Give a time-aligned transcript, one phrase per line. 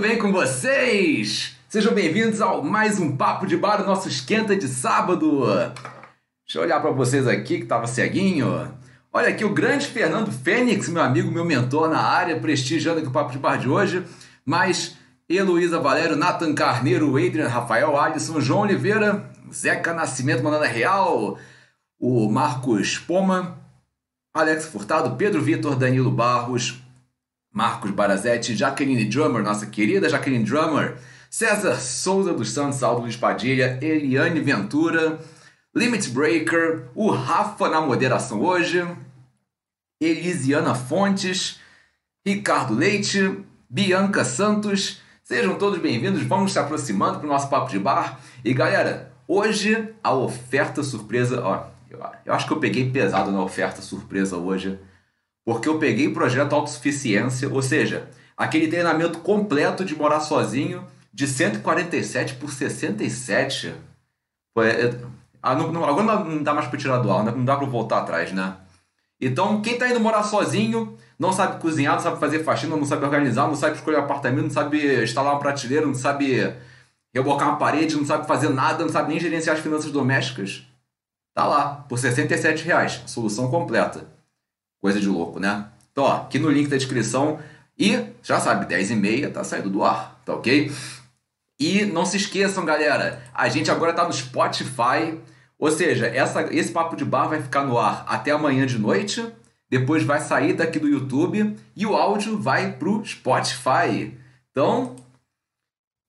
[0.00, 1.56] Bem com vocês?
[1.68, 5.44] Sejam bem-vindos ao mais um Papo de Bar, o nosso esquenta de sábado.
[6.46, 8.74] Deixa eu olhar para vocês aqui que tava ceguinho.
[9.12, 13.12] Olha aqui o grande Fernando Fênix, meu amigo, meu mentor na área, prestigiando aqui o
[13.12, 14.02] Papo de Bar de hoje.
[14.42, 14.96] Mas
[15.28, 21.36] Heloísa Valério, Nathan Carneiro, Adrian Rafael Alisson, João Oliveira, Zeca Nascimento mandando a real,
[21.98, 23.58] o Marcos Poma,
[24.32, 26.80] Alex Furtado, Pedro Vitor, Danilo Barros,
[27.52, 30.96] Marcos Barazetti, Jaqueline Drummer, nossa querida Jaqueline Drummer,
[31.28, 35.18] César Souza dos Santos, Aldo Padilha, Eliane Ventura,
[35.74, 38.86] Limit Breaker, o Rafa na moderação hoje,
[40.00, 41.58] Elisiana Fontes,
[42.24, 47.78] Ricardo Leite, Bianca Santos, sejam todos bem-vindos, vamos se aproximando para o nosso papo de
[47.78, 48.20] bar.
[48.44, 51.66] E galera, hoje a oferta surpresa, ó,
[52.24, 54.78] eu acho que eu peguei pesado na oferta surpresa hoje,
[55.44, 61.26] porque eu peguei o projeto autossuficiência, ou seja, aquele treinamento completo de morar sozinho de
[61.26, 63.74] 147 por 67.
[64.54, 64.94] Pô, é-
[65.42, 67.98] ah, não- não- agora não dá mais para tirar do ar, não dá para voltar
[67.98, 68.56] atrás, né?
[69.20, 73.04] Então, quem tá indo morar sozinho, não sabe cozinhar, não sabe fazer faxina, não sabe
[73.04, 76.54] organizar, não sabe escolher apartamento, não sabe instalar uma prateleira, não sabe
[77.14, 80.62] rebocar uma parede, não sabe fazer nada, não sabe nem gerenciar as finanças domésticas,
[81.34, 84.06] tá lá, por 67 reais, solução completa.
[84.80, 85.66] Coisa de louco, né?
[85.92, 87.38] Então, ó, aqui no link da descrição.
[87.78, 90.70] E, já sabe, 10 e meia tá saindo do ar, tá ok?
[91.58, 95.18] E não se esqueçam, galera, a gente agora tá no Spotify.
[95.58, 99.26] Ou seja, essa, esse papo de bar vai ficar no ar até amanhã de noite.
[99.68, 104.18] Depois vai sair daqui do YouTube e o áudio vai pro Spotify.
[104.50, 104.96] Então,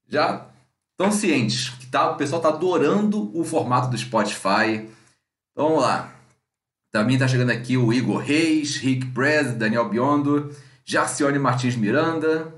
[0.08, 0.48] já
[0.92, 4.90] estão cientes que tá, o pessoal tá adorando o formato do Spotify.
[5.52, 6.11] Então vamos lá.
[6.92, 10.54] Também tá chegando aqui o Igor Reis, Rick Prez, Daniel Biondo,
[10.84, 12.54] Jarcione Martins Miranda,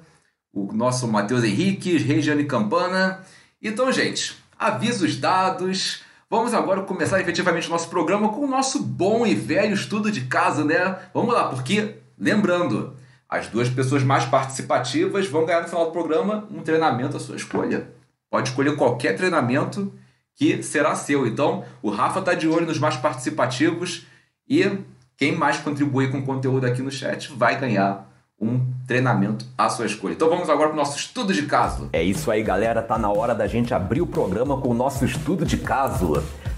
[0.51, 3.19] o nosso Matheus Henrique, Regiane Campana.
[3.61, 6.01] Então, gente, avisos dados.
[6.27, 10.21] Vamos agora começar efetivamente o nosso programa com o nosso bom e velho estudo de
[10.21, 10.97] casa, né?
[11.13, 12.97] Vamos lá, porque, lembrando,
[13.29, 17.35] as duas pessoas mais participativas vão ganhar no final do programa um treinamento à sua
[17.35, 17.87] escolha.
[18.31, 19.93] Pode escolher qualquer treinamento
[20.35, 21.27] que será seu.
[21.27, 24.07] Então, o Rafa tá de olho nos mais participativos
[24.47, 24.79] e
[25.17, 28.09] quem mais contribuir com conteúdo aqui no chat vai ganhar
[28.39, 30.13] um treinamento à sua escolha.
[30.13, 31.89] Então vamos agora para o nosso estudo de caso.
[31.93, 32.81] É isso aí, galera.
[32.81, 36.21] Tá na hora da gente abrir o programa com o nosso estudo de caso.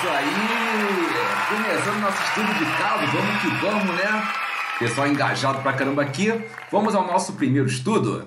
[0.00, 0.24] Isso aí!
[1.50, 4.32] Começando nosso estudo de caso, vamos que vamos, né?
[4.78, 6.28] Pessoal engajado pra caramba aqui.
[6.72, 8.26] Vamos ao nosso primeiro estudo.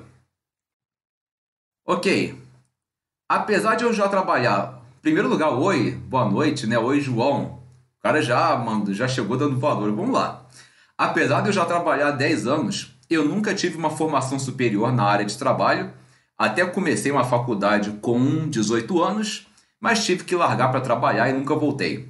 [1.84, 2.40] Ok.
[3.28, 4.84] Apesar de eu já trabalhar.
[5.02, 6.78] Primeiro lugar, oi, boa noite, né?
[6.78, 7.64] Oi, João.
[7.98, 9.92] O cara já, mano, já chegou dando valor.
[9.96, 10.46] Vamos lá.
[10.96, 15.06] Apesar de eu já trabalhar há 10 anos, eu nunca tive uma formação superior na
[15.06, 15.92] área de trabalho.
[16.38, 19.48] Até comecei uma faculdade com 18 anos,
[19.84, 22.10] mas tive que largar para trabalhar e nunca voltei.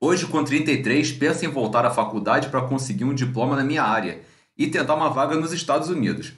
[0.00, 4.22] Hoje, com 33, penso em voltar à faculdade para conseguir um diploma na minha área
[4.56, 6.32] e tentar uma vaga nos Estados Unidos.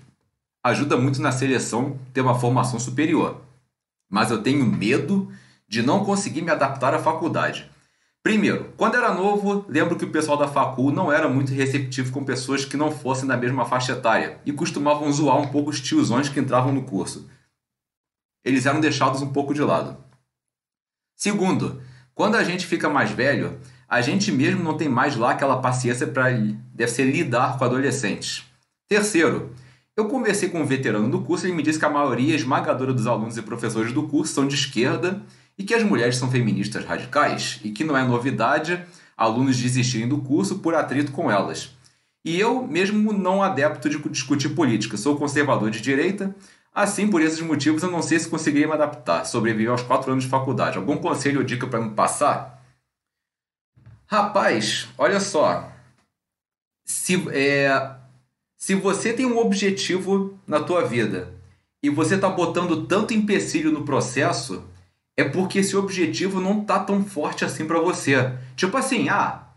[0.65, 3.41] Ajuda muito na seleção ter uma formação superior.
[4.11, 5.31] Mas eu tenho medo
[5.69, 7.71] de não conseguir me adaptar à faculdade,
[8.21, 12.25] Primeiro, quando era novo, lembro que o pessoal da facul não era muito receptivo com
[12.25, 16.29] pessoas que não fossem da mesma faixa etária e costumavam zoar um pouco os tiozões
[16.29, 17.31] que entravam no curso.
[18.45, 20.08] Eles eram deixados um pouco de lado.
[21.19, 21.83] Segundo,
[22.15, 26.07] quando a gente fica mais velho, a gente mesmo não tem mais lá aquela paciência
[26.07, 28.45] para deve ser lidar com adolescentes.
[28.89, 29.53] Terceiro,
[29.97, 32.93] eu conversei com um veterano do curso e ele me disse que a maioria esmagadora
[32.93, 35.21] dos alunos e professores do curso são de esquerda
[35.59, 38.81] e que as mulheres são feministas radicais e que não é novidade
[39.17, 41.77] alunos desistirem do curso por atrito com elas.
[42.25, 46.33] E eu, mesmo não adepto de discutir política, sou conservador de direita,
[46.83, 50.25] assim por esses motivos eu não sei se conseguiria me adaptar, sobreviver aos quatro anos
[50.25, 50.79] de faculdade.
[50.79, 52.63] Algum conselho ou dica para me passar?
[54.07, 55.71] Rapaz, olha só.
[56.85, 57.97] Se, é,
[58.57, 61.35] se você tem um objetivo na tua vida
[61.83, 64.65] e você está botando tanto empecilho no processo,
[65.17, 68.39] é porque esse objetivo não tá tão forte assim para você.
[68.57, 69.49] Tipo assim, ah,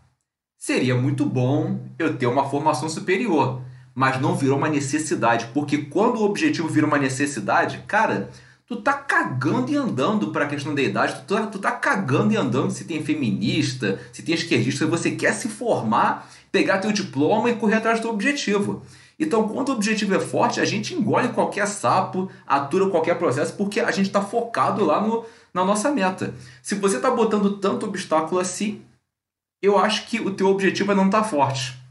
[0.58, 3.62] seria muito bom eu ter uma formação superior,
[3.94, 8.30] mas não virou uma necessidade, porque quando o objetivo vira uma necessidade, cara,
[8.66, 12.32] tu tá cagando e andando para a questão da idade, tu tá, tu tá cagando
[12.32, 17.50] e andando se tem feminista, se tem esquerdista, você quer se formar, pegar teu diploma
[17.50, 18.82] e correr atrás do objetivo.
[19.18, 23.78] Então, quando o objetivo é forte, a gente engole qualquer sapo, atura qualquer processo, porque
[23.78, 26.34] a gente está focado lá no, na nossa meta.
[26.62, 28.80] Se você está botando tanto obstáculo assim,
[29.60, 31.81] eu acho que o teu objetivo é não estar tá forte.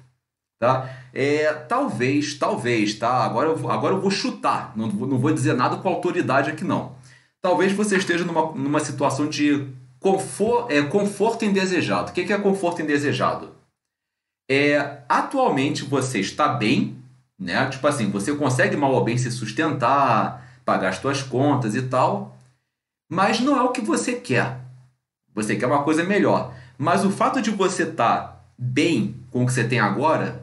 [0.61, 0.87] Tá?
[1.11, 3.25] É, talvez, talvez, tá?
[3.25, 6.95] Agora eu, agora eu vou chutar, não, não vou dizer nada com autoridade aqui não.
[7.41, 9.67] Talvez você esteja numa, numa situação de
[9.99, 12.11] confor, é, conforto indesejado.
[12.11, 13.55] O que é conforto indesejado?
[14.47, 16.95] É, atualmente você está bem,
[17.39, 17.67] né?
[17.67, 22.37] Tipo assim, você consegue mal ou bem se sustentar, pagar as suas contas e tal,
[23.09, 24.59] mas não é o que você quer.
[25.33, 26.53] Você quer uma coisa melhor.
[26.77, 30.40] Mas o fato de você estar tá bem com o que você tem agora,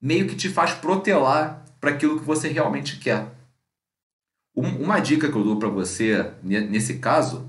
[0.00, 3.26] meio que te faz protelar para aquilo que você realmente quer.
[4.54, 7.48] Uma dica que eu dou para você nesse caso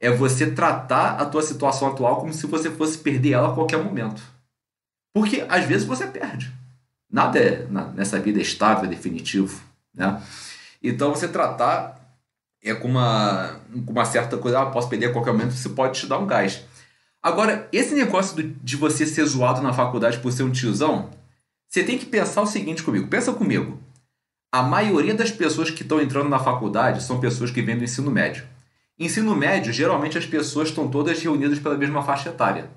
[0.00, 3.82] é você tratar a tua situação atual como se você fosse perder ela a qualquer
[3.82, 4.22] momento.
[5.14, 6.52] Porque às vezes você perde.
[7.10, 9.62] Nada é, nessa vida é estável, é definitivo.
[9.94, 10.20] Né?
[10.82, 12.04] Então você tratar
[12.62, 16.00] é com uma, com uma certa coisa, ah, posso perder a qualquer momento, isso pode
[16.00, 16.64] te dar um gás.
[17.22, 21.10] Agora, esse negócio de você ser zoado na faculdade por ser um tiozão,
[21.74, 23.08] você tem que pensar o seguinte comigo.
[23.08, 23.80] Pensa comigo.
[24.52, 28.12] A maioria das pessoas que estão entrando na faculdade são pessoas que vêm do ensino
[28.12, 28.46] médio.
[28.96, 32.70] Ensino médio, geralmente as pessoas estão todas reunidas pela mesma faixa etária.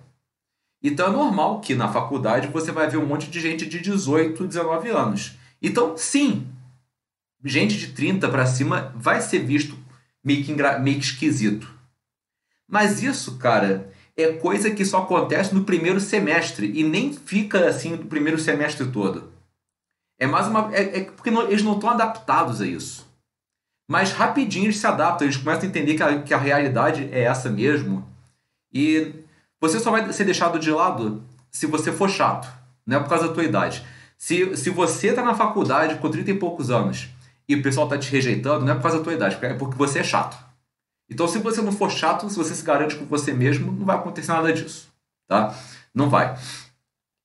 [0.81, 4.47] Então é normal que na faculdade você vai ver um monte de gente de 18,
[4.47, 5.37] 19 anos.
[5.61, 6.47] Então, sim,
[7.45, 9.77] gente de 30 para cima vai ser visto
[10.23, 11.71] meio que, meio que esquisito.
[12.67, 17.91] Mas isso, cara, é coisa que só acontece no primeiro semestre e nem fica assim
[17.91, 19.31] no primeiro semestre todo.
[20.19, 20.75] É mais uma.
[20.75, 23.05] É, é porque não, eles não estão adaptados a isso.
[23.87, 27.21] Mas rapidinho eles se adaptam, eles começam a entender que a, que a realidade é
[27.21, 28.05] essa mesmo.
[28.73, 29.13] E
[29.61, 32.51] você só vai ser deixado de lado se você for chato.
[32.85, 33.85] Não é por causa da tua idade.
[34.17, 37.09] Se, se você está na faculdade com 30 e poucos anos
[37.47, 39.77] e o pessoal tá te rejeitando, não é por causa da tua idade, é porque
[39.77, 40.46] você é chato.
[41.09, 43.95] Então, se você não for chato, se você se garante com você mesmo, não vai
[43.95, 44.87] acontecer nada disso,
[45.27, 45.55] tá?
[45.93, 46.37] Não vai.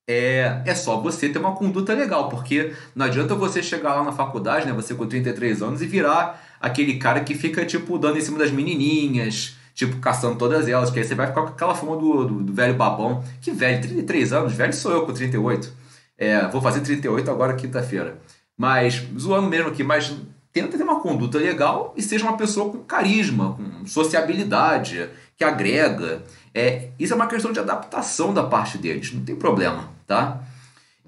[0.08, 4.12] É, é só você ter uma conduta legal, porque não adianta você chegar lá na
[4.12, 8.20] faculdade, né, você com 33 anos, e virar aquele cara que fica, tipo, dando em
[8.20, 11.96] cima das menininhas, tipo, caçando todas elas, que aí você vai ficar com aquela fama
[11.96, 13.22] do, do, do velho babão.
[13.40, 15.72] Que velho, 33 anos, velho sou eu com 38.
[16.18, 18.18] É, vou fazer 38 agora quinta-feira.
[18.56, 20.14] Mas, zoando mesmo aqui, mas
[20.52, 26.22] tenta ter uma conduta legal e seja uma pessoa com carisma, com sociabilidade, que agrega.
[26.54, 30.42] É, isso é uma questão de adaptação da parte deles, não tem problema, tá?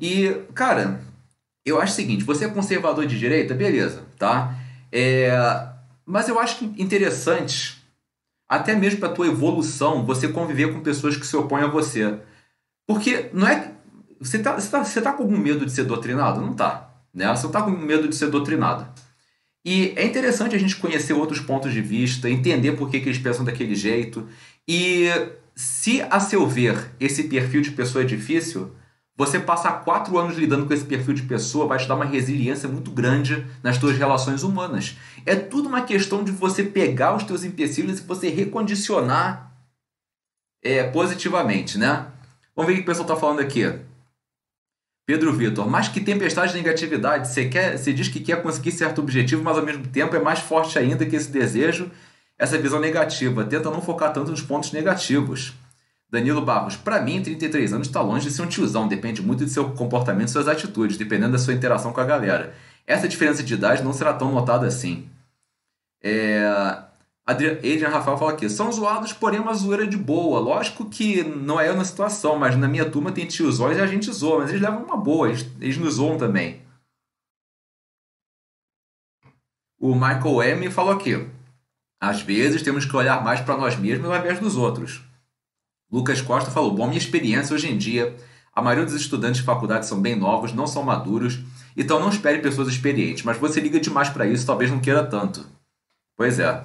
[0.01, 1.01] E, cara,
[1.65, 4.55] eu acho o seguinte, você é conservador de direita, beleza, tá?
[4.91, 5.69] É,
[6.07, 7.83] mas eu acho interessante,
[8.49, 12.19] até mesmo para tua evolução, você conviver com pessoas que se opõem a você.
[12.87, 13.73] Porque não é.
[14.21, 16.41] Você tá, você, tá, você tá com algum medo de ser doutrinado?
[16.41, 16.91] Não tá.
[17.13, 17.27] Né?
[17.35, 18.87] Você não está com medo de ser doutrinado.
[19.65, 23.19] E é interessante a gente conhecer outros pontos de vista, entender por que, que eles
[23.19, 24.29] pensam daquele jeito.
[24.69, 25.09] E
[25.57, 28.73] se, a seu ver, esse perfil de pessoa é difícil,
[29.17, 32.69] você passar quatro anos lidando com esse perfil de pessoa vai te dar uma resiliência
[32.69, 34.97] muito grande nas suas relações humanas.
[35.25, 39.53] É tudo uma questão de você pegar os teus empecilhos e você recondicionar
[40.63, 42.07] é, positivamente, né?
[42.57, 43.63] Vamos ver o que o pessoal está falando aqui.
[45.07, 47.29] Pedro Vitor, mas que tempestade de negatividade.
[47.29, 50.39] Você, quer, você diz que quer conseguir certo objetivo, mas ao mesmo tempo é mais
[50.39, 51.91] forte ainda que esse desejo,
[52.39, 53.45] essa visão negativa.
[53.45, 55.53] Tenta não focar tanto nos pontos negativos.
[56.11, 59.51] Danilo Barros, para mim, 33 anos está longe de ser um tiozão, depende muito de
[59.51, 62.55] seu comportamento e suas atitudes, dependendo da sua interação com a galera.
[62.87, 65.09] Essa diferença de idade não será tão notada assim.
[66.03, 66.85] É...
[67.27, 70.39] Adrian Rafael fala aqui, são zoados, porém uma zoeira de boa.
[70.41, 73.87] Lógico que não é eu na situação, mas na minha turma tem tiozões e a
[73.87, 76.63] gente zoa, mas eles levam uma boa, eles, eles nos zoam também.
[79.81, 81.27] O Michael M falou aqui,
[82.01, 85.03] às vezes temos que olhar mais para nós mesmos ao invés dos outros.
[85.91, 88.15] Lucas Costa falou: Bom, minha experiência hoje em dia,
[88.53, 91.41] a maioria dos estudantes de faculdade são bem novos, não são maduros,
[91.75, 95.47] então não espere pessoas experientes, mas você liga demais para isso, talvez não queira tanto.
[96.17, 96.63] Pois é.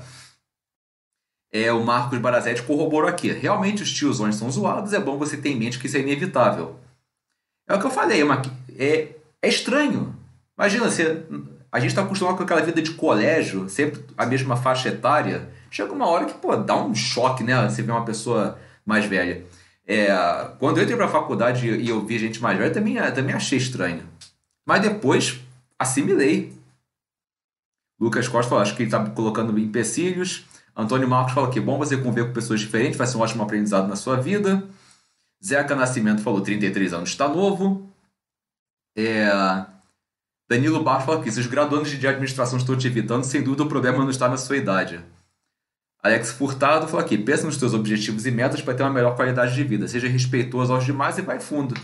[1.52, 3.32] É, o Marcos Barazetti corroborou aqui.
[3.32, 6.80] Realmente os tiozões são zoados, é bom você ter em mente que isso é inevitável.
[7.68, 8.42] É o que eu falei, é, uma,
[8.78, 9.10] é,
[9.42, 10.16] é estranho.
[10.58, 11.24] Imagina, você,
[11.72, 15.50] a gente está acostumado com aquela vida de colégio, sempre a mesma faixa etária.
[15.70, 17.70] Chega uma hora que, pô, dá um choque, né?
[17.70, 19.46] Você vê uma pessoa mais velha.
[19.88, 20.08] É,
[20.60, 23.58] quando eu entrei para a faculdade e eu vi gente mais velha, também, também achei
[23.58, 24.04] estranho.
[24.66, 25.40] Mas depois
[25.78, 26.54] assimilei.
[28.00, 30.46] Lucas Costa acho que ele está colocando empecilhos.
[30.82, 33.88] Antônio Marcos fala que bom você conviver com pessoas diferentes, vai ser um ótimo aprendizado
[33.88, 34.64] na sua vida.
[35.44, 37.90] Zeca Nascimento falou 33 anos, está novo.
[38.96, 39.30] É...
[40.50, 43.68] Danilo Barros fala que se os graduandos de administração estão te evitando, sem dúvida o
[43.68, 45.00] problema não está na sua idade.
[46.02, 49.54] Alex Furtado falou aqui: pensa nos teus objetivos e metas para ter uma melhor qualidade
[49.54, 49.88] de vida.
[49.88, 51.76] Seja respeitoso aos demais e vai fundo.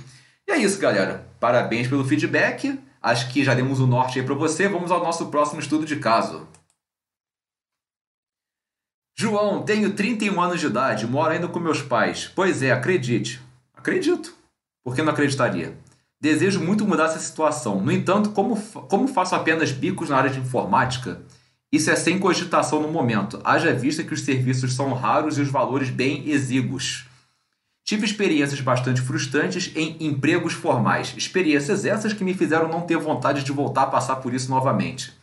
[0.47, 1.27] E é isso, galera.
[1.39, 2.79] Parabéns pelo feedback.
[3.01, 4.67] Acho que já demos o norte aí para você.
[4.67, 6.47] Vamos ao nosso próximo estudo de caso.
[9.17, 12.29] João, tenho 31 anos de idade, moro ainda com meus pais.
[12.35, 13.41] Pois é, acredite.
[13.73, 14.35] Acredito.
[14.83, 15.77] Por que não acreditaria?
[16.19, 17.79] Desejo muito mudar essa situação.
[17.79, 21.21] No entanto, como, como faço apenas bicos na área de informática,
[21.71, 25.49] isso é sem cogitação no momento, haja vista que os serviços são raros e os
[25.49, 27.05] valores bem exíguos.
[27.85, 33.43] Tive experiências bastante frustrantes em empregos formais, experiências essas que me fizeram não ter vontade
[33.43, 35.13] de voltar a passar por isso novamente.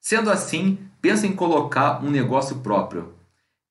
[0.00, 3.15] Sendo assim, penso em colocar um negócio próprio.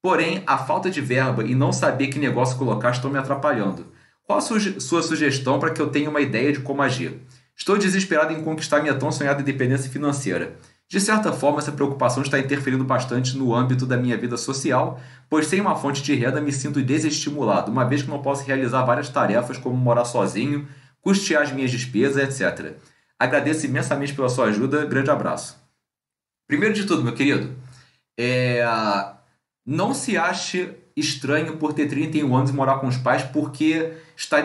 [0.05, 3.88] Porém, a falta de verba e não saber que negócio colocar estão me atrapalhando.
[4.24, 7.21] Qual a sua sugestão para que eu tenha uma ideia de como agir?
[7.57, 10.57] Estou desesperado em conquistar minha tão sonhada independência financeira.
[10.88, 15.47] De certa forma, essa preocupação está interferindo bastante no âmbito da minha vida social, pois
[15.47, 19.09] sem uma fonte de renda me sinto desestimulado, uma vez que não posso realizar várias
[19.09, 20.67] tarefas como morar sozinho,
[21.01, 22.75] custear as minhas despesas, etc.
[23.17, 25.57] Agradeço imensamente pela sua ajuda, grande abraço.
[26.47, 27.55] Primeiro de tudo, meu querido,
[28.15, 28.63] é...
[29.65, 33.93] não se ache estranho por ter 31 anos e morar com os pais, porque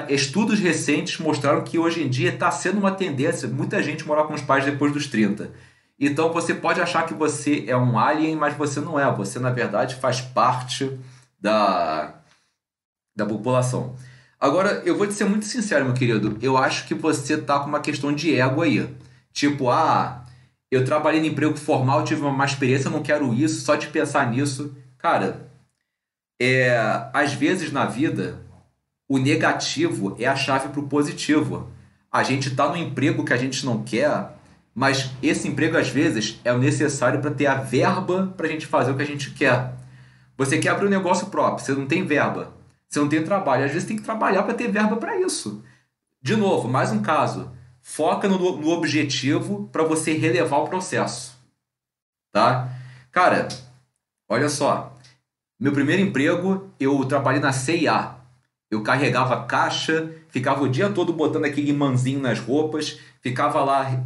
[0.08, 4.34] estudos recentes mostraram que hoje em dia está sendo uma tendência muita gente morar com
[4.34, 5.50] os pais depois dos 30.
[5.98, 9.14] Então você pode achar que você é um alien, mas você não é.
[9.14, 10.98] Você, na verdade, faz parte
[11.38, 12.14] da,
[13.14, 13.94] da população.
[14.40, 16.38] Agora, eu vou te ser muito sincero, meu querido.
[16.40, 18.88] Eu acho que você tá com uma questão de ego aí.
[19.30, 20.24] Tipo, ah,
[20.70, 24.30] eu trabalhei no emprego formal, tive uma má experiência, não quero isso, só de pensar
[24.30, 24.74] nisso.
[25.02, 25.50] Cara,
[26.40, 28.40] é, às vezes na vida,
[29.08, 31.70] o negativo é a chave para o positivo.
[32.10, 34.32] A gente tá no emprego que a gente não quer
[34.74, 38.66] mas esse emprego, às vezes, é o necessário para ter a verba para a gente
[38.66, 39.74] fazer o que a gente quer.
[40.36, 42.54] Você quer abrir um negócio próprio, você não tem verba,
[42.88, 43.64] você não tem trabalho.
[43.64, 45.62] Às vezes tem que trabalhar para ter verba para isso.
[46.22, 47.52] De novo, mais um caso.
[47.82, 51.36] Foca no, no objetivo para você relevar o processo.
[52.32, 52.70] Tá?
[53.10, 53.48] Cara,
[54.30, 54.96] olha só.
[55.58, 58.14] Meu primeiro emprego, eu trabalhei na CIA.
[58.70, 64.00] Eu carregava caixa, ficava o dia todo botando aquele imãzinho nas roupas, ficava lá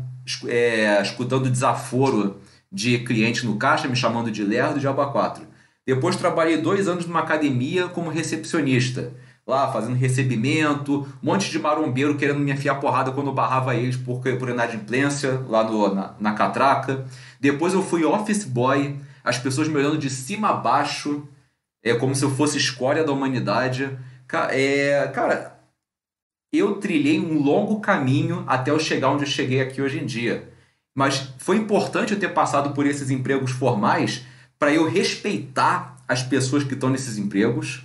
[0.46, 2.40] é, escutando desaforo
[2.72, 5.46] de cliente no caixa, me chamando de lerdo de aba 4.
[5.86, 9.12] Depois trabalhei dois anos numa academia como recepcionista,
[9.46, 14.22] lá fazendo recebimento, um monte de marombeiro querendo me enfiar porrada quando barrava eles por,
[14.22, 17.04] por inadimplência lá no, na, na catraca.
[17.38, 21.26] Depois eu fui office boy, as pessoas me olhando de cima a baixo,
[21.82, 23.98] é como se eu fosse escória da humanidade.
[24.50, 25.58] É, cara,
[26.52, 30.52] eu trilhei um longo caminho até eu chegar onde eu cheguei aqui hoje em dia.
[30.94, 34.24] Mas foi importante eu ter passado por esses empregos formais
[34.58, 37.82] para eu respeitar as pessoas que estão nesses empregos.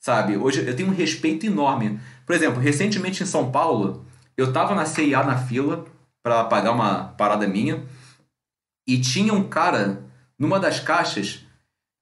[0.00, 0.36] Sabe?
[0.36, 1.98] Hoje eu tenho um respeito enorme.
[2.26, 4.04] Por exemplo, recentemente em São Paulo,
[4.36, 5.84] eu estava na CIA na fila
[6.22, 7.84] para pagar uma parada minha
[8.86, 10.04] e tinha um cara
[10.38, 11.44] numa das caixas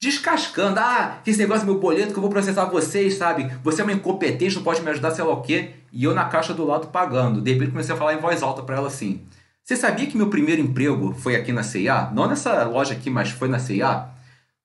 [0.01, 0.81] descascando.
[0.81, 3.51] Ah, esse negócio é meu boleto que eu vou processar vocês, sabe?
[3.63, 5.71] Você é uma incompetente, não pode me ajudar, sei lá o quê.
[5.93, 7.41] E eu na caixa do lado pagando.
[7.41, 9.23] De repente comecei a falar em voz alta para ela assim.
[9.63, 12.11] Você sabia que meu primeiro emprego foi aqui na CIA?
[12.13, 14.09] Não nessa loja aqui, mas foi na CIA?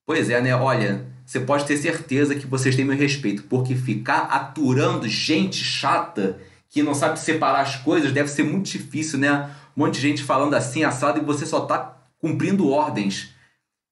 [0.05, 0.55] Pois é, né?
[0.55, 6.37] Olha, você pode ter certeza que vocês têm meu respeito, porque ficar aturando gente chata
[6.69, 9.49] que não sabe separar as coisas deve ser muito difícil, né?
[9.75, 13.34] Um monte de gente falando assim, assado, e você só tá cumprindo ordens.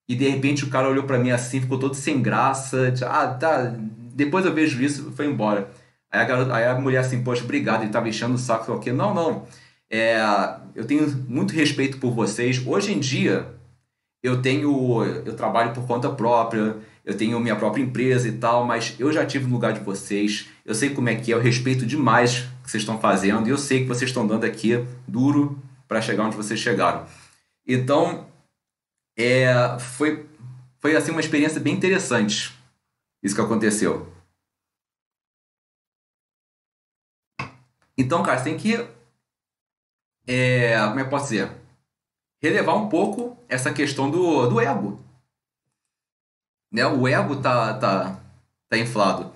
[0.07, 2.93] E de repente o cara olhou para mim assim, ficou todo sem graça.
[3.05, 3.73] Ah, tá.
[4.13, 5.69] Depois eu vejo isso, foi embora.
[6.11, 8.79] Aí a, garota, aí a mulher assim, poxa, obrigado, ele tava enchendo o saco, o
[8.79, 8.91] quê?
[8.91, 9.47] Não, não.
[9.89, 10.17] É,
[10.75, 12.61] eu tenho muito respeito por vocês.
[12.65, 13.47] Hoje em dia,
[14.21, 15.03] eu tenho.
[15.25, 19.25] Eu trabalho por conta própria, eu tenho minha própria empresa e tal, mas eu já
[19.25, 22.63] tive no lugar de vocês, eu sei como é que é, eu respeito demais o
[22.63, 26.25] que vocês estão fazendo e eu sei que vocês estão dando aqui duro para chegar
[26.25, 27.05] onde vocês chegaram.
[27.67, 28.25] Então,
[29.17, 30.27] é, foi,
[30.79, 32.53] foi assim uma experiência bem interessante
[33.23, 34.11] isso que aconteceu.
[37.97, 38.75] Então, cara, você tem que.
[40.27, 41.51] É, como é que posso dizer?
[42.41, 44.99] Relevar um pouco essa questão do, do ego.
[46.71, 46.85] Né?
[46.85, 48.19] O ego tá, tá,
[48.67, 49.31] tá inflado.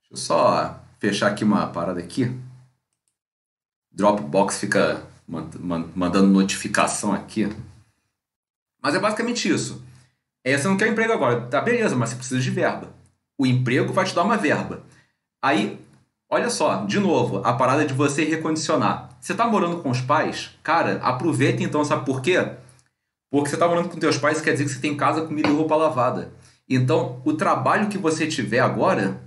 [0.00, 2.38] Deixa eu só fechar aqui uma parada aqui.
[3.90, 7.46] Dropbox fica mandando notificação aqui.
[8.82, 9.82] Mas é basicamente isso.
[10.44, 11.42] É, você não quer emprego agora.
[11.42, 12.92] Tá, beleza, mas você precisa de verba.
[13.38, 14.82] O emprego vai te dar uma verba.
[15.42, 15.78] Aí,
[16.28, 19.10] olha só, de novo, a parada de você recondicionar.
[19.20, 20.50] Você tá morando com os pais?
[20.62, 22.56] Cara, aproveita então, sabe por quê?
[23.30, 25.52] Porque você tá morando com teus pais quer dizer que você tem casa, comida e
[25.52, 26.32] roupa lavada.
[26.68, 29.20] Então, o trabalho que você tiver agora,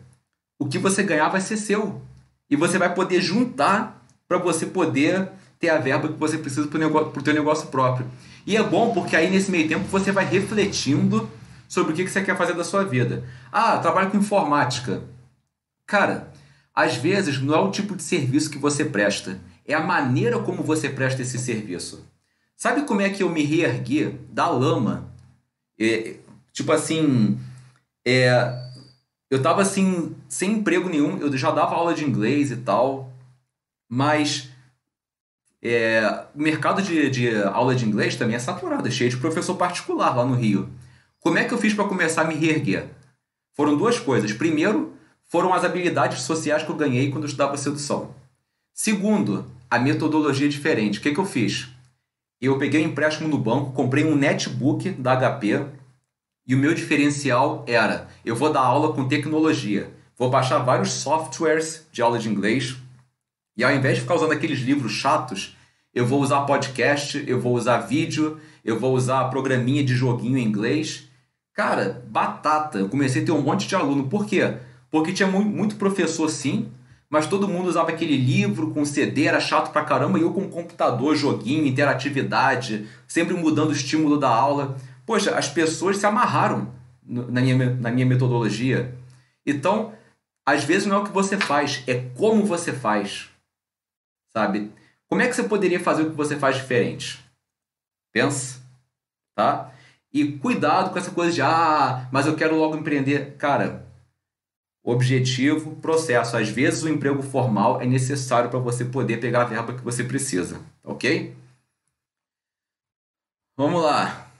[0.60, 2.02] o que você ganhar vai ser seu.
[2.50, 6.88] E você vai poder juntar para você poder ter a verba que você precisa para
[6.88, 8.06] o teu negócio próprio.
[8.46, 11.30] E é bom porque aí nesse meio tempo você vai refletindo
[11.68, 13.24] sobre o que você quer fazer da sua vida.
[13.52, 15.04] Ah, trabalho com informática.
[15.88, 16.32] Cara,
[16.74, 20.62] às vezes não é o tipo de serviço que você presta, é a maneira como
[20.62, 22.06] você presta esse serviço.
[22.56, 25.12] Sabe como é que eu me reergui da lama?
[25.80, 26.16] É,
[26.54, 27.40] tipo assim,
[28.06, 28.54] é,
[29.30, 33.12] eu tava assim, sem emprego nenhum, eu já dava aula de inglês e tal,
[33.90, 34.50] mas
[35.68, 39.56] é, o mercado de, de aula de inglês também é saturado, é cheio de professor
[39.56, 40.70] particular lá no Rio.
[41.20, 42.88] Como é que eu fiz para começar a me reerguer?
[43.56, 44.32] Foram duas coisas.
[44.32, 44.94] Primeiro,
[45.28, 48.14] foram as habilidades sociais que eu ganhei quando eu estudava sedução.
[48.74, 51.00] Segundo, a metodologia diferente.
[51.00, 51.68] O que, que eu fiz?
[52.40, 55.66] Eu peguei um empréstimo no banco, comprei um netbook da HP
[56.46, 61.88] e o meu diferencial era: eu vou dar aula com tecnologia, vou baixar vários softwares
[61.92, 62.76] de aula de inglês
[63.58, 65.56] e ao invés de ficar usando aqueles livros chatos,
[65.94, 70.44] eu vou usar podcast, eu vou usar vídeo, eu vou usar programinha de joguinho em
[70.44, 71.08] inglês.
[71.54, 72.80] Cara, batata.
[72.80, 74.10] Eu comecei a ter um monte de aluno.
[74.10, 74.58] Por quê?
[74.92, 76.70] Porque tinha muito professor sim,
[77.10, 80.50] mas todo mundo usava aquele livro com CD, era chato pra caramba, e eu com
[80.50, 84.76] computador, joguinho, interatividade, sempre mudando o estímulo da aula.
[85.06, 86.74] Poxa, as pessoas se amarraram
[87.06, 88.94] na minha, na minha metodologia.
[89.46, 89.94] Então,
[90.46, 93.30] às vezes não é o que você faz, é como você faz
[94.36, 94.74] sabe?
[95.08, 97.24] Como é que você poderia fazer o que você faz diferente?
[98.12, 98.62] Pensa,
[99.34, 99.72] tá?
[100.12, 103.38] E cuidado com essa coisa de, ah, mas eu quero logo empreender.
[103.38, 103.86] Cara,
[104.84, 106.36] objetivo, processo.
[106.36, 110.04] Às vezes o emprego formal é necessário para você poder pegar a verba que você
[110.04, 111.36] precisa, ok?
[113.58, 114.32] Vamos lá.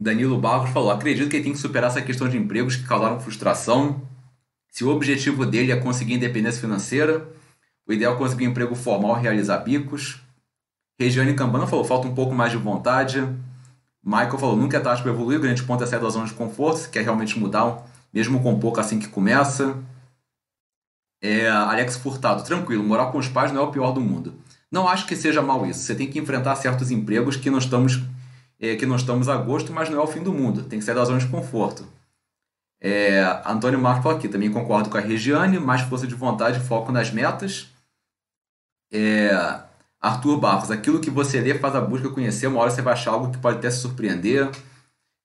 [0.00, 4.06] Danilo Barros falou: acredito que tem que superar essa questão de empregos que causaram frustração
[4.72, 7.28] se o objetivo dele é conseguir independência financeira,
[7.86, 10.18] o ideal é conseguir um emprego formal e realizar bicos.
[10.98, 13.20] Regiane Cambana falou, falta um pouco mais de vontade.
[14.02, 16.32] Michael falou, nunca é tarde para evoluir, o grande ponto é sair da zona de
[16.32, 19.76] conforto, se quer realmente mudar, mesmo com pouco assim que começa.
[21.22, 24.34] É, Alex Furtado, tranquilo, morar com os pais não é o pior do mundo.
[24.70, 25.80] Não acho que seja mal isso.
[25.80, 28.00] Você tem que enfrentar certos empregos que não estamos,
[28.58, 30.62] é, que não estamos a gosto, mas não é o fim do mundo.
[30.62, 31.86] Tem que sair da zona de conforto.
[32.84, 37.12] É, Antônio Marco aqui, também concordo com a Regiane, mais força de vontade, foco nas
[37.12, 37.68] metas.
[38.92, 39.30] É,
[40.00, 43.12] Arthur Barros, aquilo que você lê faz a busca conhecer, uma hora você vai achar
[43.12, 44.50] algo que pode até se surpreender.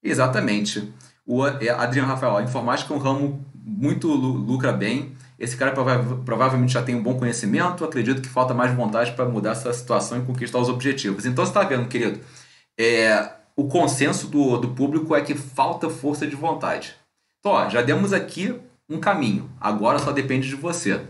[0.03, 0.93] Exatamente.
[1.25, 5.15] O é, Adriano Rafael, a informática é um ramo muito lucra bem.
[5.39, 9.25] Esse cara prova provavelmente já tem um bom conhecimento, acredito que falta mais vontade para
[9.25, 11.25] mudar essa situação e conquistar os objetivos.
[11.25, 12.19] Então você está vendo, querido,
[12.79, 16.95] é, o consenso do, do público é que falta força de vontade.
[17.39, 19.49] Então, ó, já demos aqui um caminho.
[19.59, 21.05] Agora só depende de você.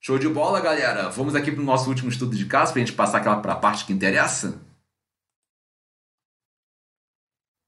[0.00, 1.08] Show de bola, galera!
[1.10, 3.52] Vamos aqui para o nosso último estudo de caso, para a gente passar aquela para
[3.52, 4.60] a parte que interessa?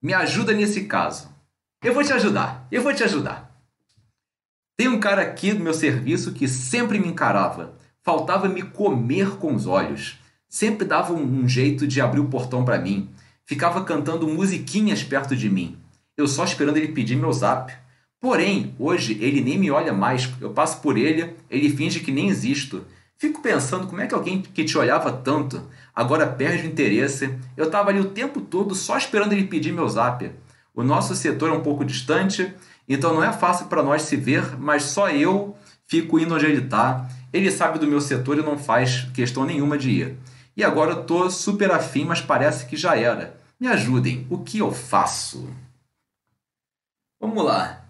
[0.03, 1.33] Me ajuda nesse caso.
[1.83, 3.55] Eu vou te ajudar, eu vou te ajudar.
[4.77, 7.79] Tem um cara aqui do meu serviço que sempre me encarava.
[8.03, 10.19] Faltava me comer com os olhos.
[10.49, 13.09] Sempre dava um jeito de abrir o portão para mim.
[13.47, 15.79] ficava cantando musiquinhas perto de mim.
[16.17, 17.73] Eu só esperando ele pedir meu zap.
[18.21, 20.31] Porém, hoje ele nem me olha mais.
[20.41, 22.85] Eu passo por ele, ele finge que nem existo.
[23.19, 25.63] Fico pensando como é que alguém que te olhava tanto
[25.95, 27.35] agora perde o interesse.
[27.57, 30.31] Eu estava ali o tempo todo só esperando ele pedir meu zap.
[30.75, 32.53] O nosso setor é um pouco distante,
[32.89, 36.65] então não é fácil para nós se ver, mas só eu fico indo onde ele
[36.65, 37.09] está.
[37.33, 40.17] Ele sabe do meu setor e não faz questão nenhuma de ir.
[40.57, 43.39] E agora eu tô super afim, mas parece que já era.
[43.59, 45.49] Me ajudem, o que eu faço?
[47.25, 47.83] Vamos lá.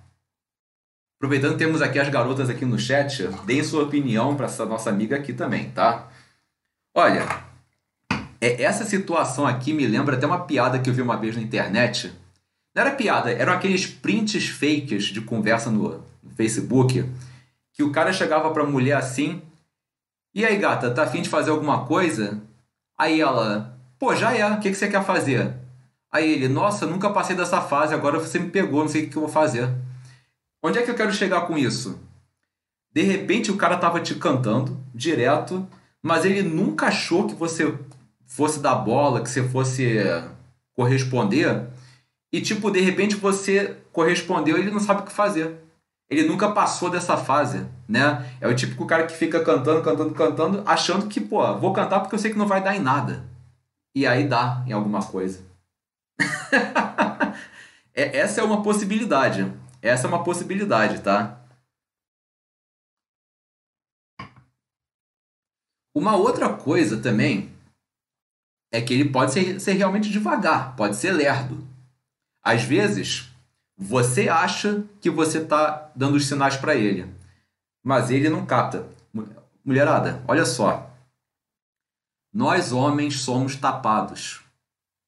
[1.19, 5.17] Aproveitando temos aqui as garotas aqui no chat, deem sua opinião para essa nossa amiga
[5.17, 6.09] aqui também, tá?
[6.95, 7.27] Olha,
[8.41, 11.43] é, essa situação aqui me lembra até uma piada que eu vi uma vez na
[11.43, 12.13] internet.
[12.73, 17.05] Não era piada, eram aqueles prints fakes de conversa no, no Facebook
[17.73, 19.43] que o cara chegava pra mulher assim:
[20.33, 22.41] E aí, gata, tá afim de fazer alguma coisa?
[22.97, 25.64] Aí ela: Pô, já é, o que, que você quer fazer?
[26.15, 29.17] Aí ele: Nossa, nunca passei dessa fase, agora você me pegou, não sei o que
[29.17, 29.69] eu vou fazer.
[30.63, 31.99] Onde é que eu quero chegar com isso?
[32.93, 35.67] De repente o cara tava te cantando direto,
[36.01, 37.77] mas ele nunca achou que você
[38.25, 39.97] fosse dar bola, que você fosse
[40.77, 41.67] corresponder.
[42.33, 45.57] E tipo, de repente você correspondeu e ele não sabe o que fazer.
[46.09, 48.25] Ele nunca passou dessa fase, né?
[48.41, 52.15] É o típico cara que fica cantando, cantando, cantando, achando que, pô, vou cantar porque
[52.15, 53.25] eu sei que não vai dar em nada.
[53.93, 55.54] E aí dá em alguma coisa.
[57.95, 59.53] é, essa é uma possibilidade.
[59.83, 61.41] Essa é uma possibilidade, tá?
[65.95, 67.55] Uma outra coisa também
[68.73, 71.65] é que ele pode ser, ser realmente devagar, pode ser lerdo.
[72.43, 73.31] Às vezes,
[73.77, 77.09] você acha que você está dando os sinais para ele,
[77.83, 78.89] mas ele não capta.
[79.65, 80.91] Mulherada, olha só.
[82.33, 84.43] Nós homens somos tapados,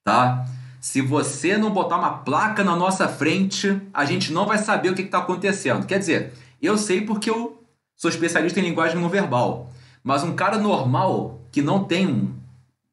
[0.04, 0.46] tá?
[0.86, 4.94] Se você não botar uma placa na nossa frente, a gente não vai saber o
[4.94, 5.84] que está acontecendo.
[5.84, 7.60] Quer dizer, eu sei porque eu
[7.96, 9.72] sou especialista em linguagem não verbal.
[10.00, 12.32] Mas um cara normal que não tem um,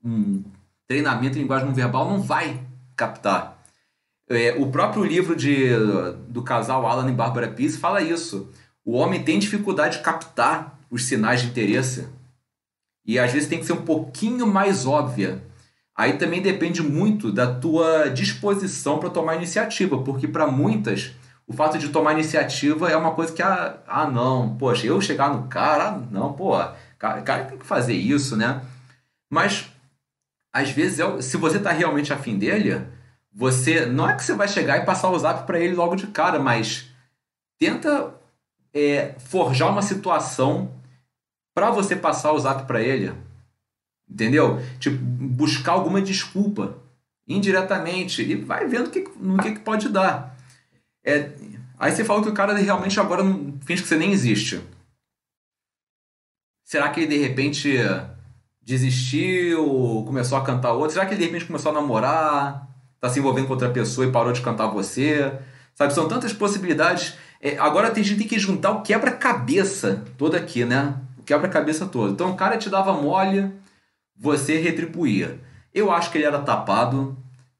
[0.03, 0.43] um
[0.87, 2.59] treinamento em linguagem não verbal não vai
[2.95, 3.63] captar.
[4.27, 5.69] É, o próprio livro de,
[6.27, 8.49] do casal Alan e Barbara Pease fala isso.
[8.83, 12.07] O homem tem dificuldade de captar os sinais de interesse.
[13.05, 15.43] E às vezes tem que ser um pouquinho mais óbvia
[15.95, 21.13] Aí também depende muito da tua disposição para tomar iniciativa, porque para muitas
[21.45, 25.33] o fato de tomar iniciativa é uma coisa que ah, ah não, poxa, eu chegar
[25.33, 26.53] no cara, ah, não, pô,
[26.97, 28.61] cara, cara tem que fazer isso, né?
[29.29, 29.69] Mas
[30.51, 32.81] às vezes é se você tá realmente afim dele,
[33.31, 36.07] você não é que você vai chegar e passar o zap para ele logo de
[36.07, 36.89] cara, mas
[37.59, 38.13] tenta
[38.73, 40.71] é, forjar uma situação
[41.53, 43.13] para você passar o zap para ele
[44.13, 44.61] Entendeu?
[44.79, 46.77] Tipo, buscar alguma desculpa
[47.27, 50.37] indiretamente e vai vendo que, no que, que pode dar.
[51.03, 51.31] É,
[51.79, 54.61] aí você fala que o cara realmente agora não finge que você nem existe.
[56.63, 57.75] Será que ele de repente
[58.61, 60.93] desistiu, começou a cantar outro?
[60.93, 62.67] Será que ele de repente começou a namorar,
[62.99, 65.33] tá se envolvendo com outra pessoa e parou de cantar você?
[65.73, 67.15] Sabe, são tantas possibilidades.
[67.41, 70.95] É, agora a gente tem que juntar o quebra-cabeça todo aqui, né?
[71.17, 72.13] O quebra-cabeça todo.
[72.13, 73.51] Então o cara te dava mole,
[74.15, 75.39] você retribuía.
[75.73, 77.17] Eu acho que ele era tapado,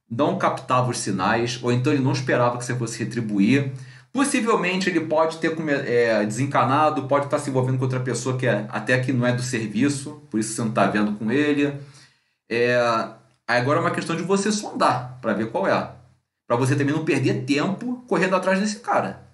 [0.10, 3.72] não captava os sinais, ou então ele não esperava que você fosse retribuir.
[4.12, 5.56] Possivelmente ele pode ter
[5.88, 9.34] é, desencanado, pode estar se envolvendo com outra pessoa que é, até que não é
[9.34, 11.76] do serviço, por isso você não está vendo com ele.
[12.48, 12.78] É,
[13.48, 15.96] agora é uma questão de você sondar para ver qual é.
[16.48, 19.28] Para você também não perder tempo correndo atrás desse cara.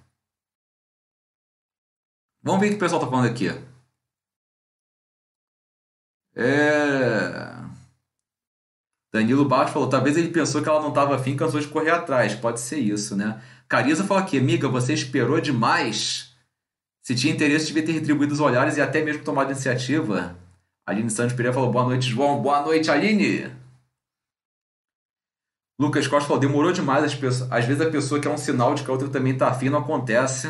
[2.42, 3.52] Vamos ver o que o pessoal está falando aqui.
[6.42, 7.60] É...
[9.14, 12.34] Danilo Barros falou, talvez ele pensou que ela não estava afim, cansou de correr atrás.
[12.34, 13.42] Pode ser isso, né?
[13.68, 16.34] Cariza falou aqui, amiga, você esperou demais.
[17.04, 20.38] Se tinha interesse, devia ter retribuído os olhares e até mesmo tomado iniciativa.
[20.88, 22.42] Aline Santos Pereira falou, boa noite, João.
[22.42, 23.52] Boa noite, Aline.
[25.80, 27.04] Lucas Costa falou, demorou demais.
[27.50, 29.80] Às vezes a pessoa quer um sinal de que a outra também está afim, não
[29.80, 30.50] acontece.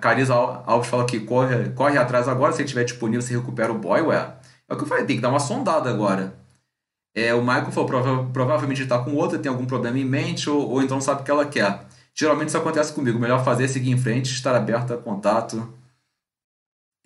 [0.00, 3.78] Carisa Alves fala que corre, corre atrás agora, se ele estiver disponível, você recupera o
[3.78, 4.34] boy, ué.
[4.68, 6.34] É o que eu falei, tem que dar uma sondada agora.
[7.14, 10.70] É, o Michael falou, prova, provavelmente está com outra, tem algum problema em mente, ou,
[10.70, 11.86] ou então sabe o que ela quer.
[12.14, 13.18] Geralmente isso acontece comigo.
[13.18, 15.72] Melhor fazer é seguir em frente, estar aberto a contato.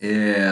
[0.00, 0.48] É...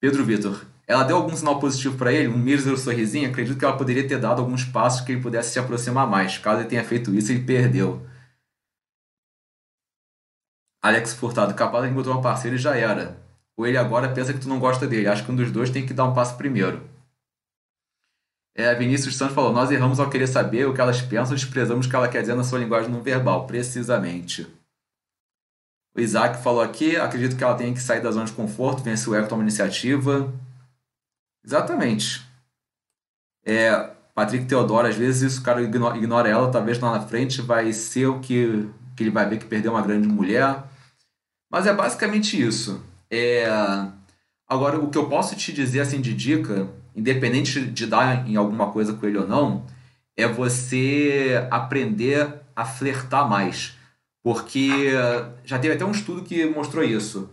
[0.00, 3.30] Pedro Vitor, ela deu algum sinal positivo para ele, um mísero sorrisinho?
[3.30, 6.38] Acredito que ela poderia ter dado alguns passos que ele pudesse se aproximar mais.
[6.38, 8.04] Caso ele tenha feito isso, ele perdeu.
[10.82, 13.16] Alex Furtado, capaz de encontrar um parceiro e já era.
[13.56, 15.06] Ou ele agora pensa que tu não gosta dele.
[15.06, 16.82] Acho que um dos dois tem que dar um passo primeiro.
[18.54, 21.88] É, Vinícius Santos falou: Nós erramos ao querer saber o que elas pensam, desprezamos o
[21.88, 24.46] que ela quer dizer na sua linguagem não verbal, precisamente.
[25.94, 29.08] O Isaac falou aqui: acredito que ela tenha que sair da zona de conforto, vencer
[29.08, 30.32] o ego, toma iniciativa.
[31.44, 32.26] Exatamente.
[33.44, 37.40] É, Patrick Teodoro, às vezes isso o cara ignora, ignora ela, talvez lá na frente
[37.40, 40.62] vai ser o que, que ele vai ver que perdeu uma grande mulher.
[41.52, 42.82] Mas é basicamente isso.
[43.10, 43.46] É...
[44.48, 48.72] Agora, o que eu posso te dizer assim de dica, independente de dar em alguma
[48.72, 49.66] coisa com ele ou não,
[50.16, 53.76] é você aprender a flertar mais.
[54.22, 54.92] Porque
[55.44, 57.28] já teve até um estudo que mostrou isso.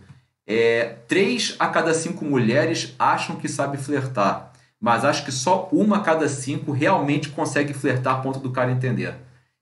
[0.46, 5.98] É, três a cada cinco mulheres acham que sabe flertar, mas acho que só uma
[5.98, 9.14] a cada cinco realmente consegue flertar a ponto do cara entender.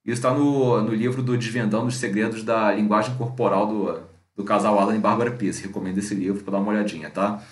[0.05, 4.08] Isso está no, no livro do Desvendando os Segredos da Linguagem Corporal do,
[4.39, 5.65] do casal Alan e Bárbara Pierce.
[5.65, 7.43] Recomendo esse livro para dar uma olhadinha, tá?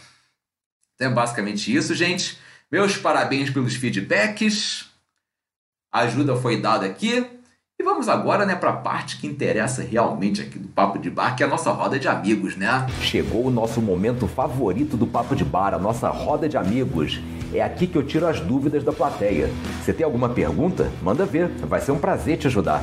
[0.94, 2.38] Então é basicamente isso, gente.
[2.70, 4.87] Meus parabéns pelos feedbacks.
[5.92, 7.27] A ajuda foi dada aqui.
[7.79, 11.37] E vamos agora, né, para a parte que interessa realmente aqui do Papo de Bar,
[11.37, 12.87] que é a nossa roda de amigos, né?
[13.03, 17.20] Chegou o nosso momento favorito do Papo de Bar, a nossa roda de amigos.
[17.53, 19.51] É aqui que eu tiro as dúvidas da plateia.
[19.83, 20.90] Você tem alguma pergunta?
[21.03, 22.83] Manda ver, vai ser um prazer te ajudar.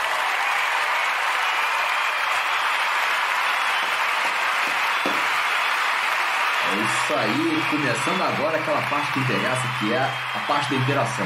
[7.03, 11.25] Isso aí, começando agora aquela parte que interessa, que é a parte da interação.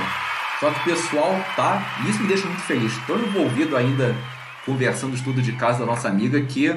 [0.59, 4.15] Só que o pessoal tá, e isso me deixa muito feliz, tão envolvido ainda
[4.65, 6.69] conversando estudo de casa da nossa amiga que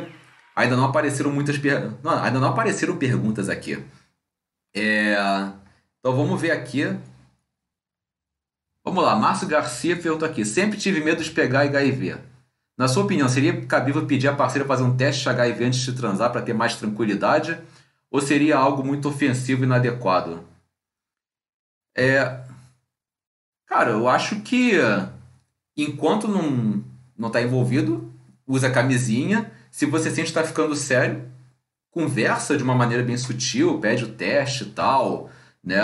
[0.54, 1.92] ainda não apareceram muitas per...
[2.02, 3.82] não, ainda não apareceram perguntas aqui.
[4.74, 5.14] É...
[6.00, 6.84] Então vamos ver aqui.
[8.84, 12.16] Vamos lá, Márcio Garcia perguntou aqui: sempre tive medo de pegar HIV.
[12.76, 15.92] Na sua opinião, seria cabível pedir a parceira fazer um teste de HIV antes de
[15.92, 17.58] transar para ter mais tranquilidade?
[18.10, 20.44] Ou seria algo muito ofensivo e inadequado?
[21.96, 22.44] É.
[23.66, 24.72] Cara, eu acho que
[25.76, 26.82] enquanto não,
[27.16, 28.12] não tá envolvido,
[28.46, 29.52] usa camisinha.
[29.70, 31.30] Se você sente que tá ficando sério,
[31.90, 35.30] conversa de uma maneira bem sutil, pede o teste e tal,
[35.62, 35.78] né?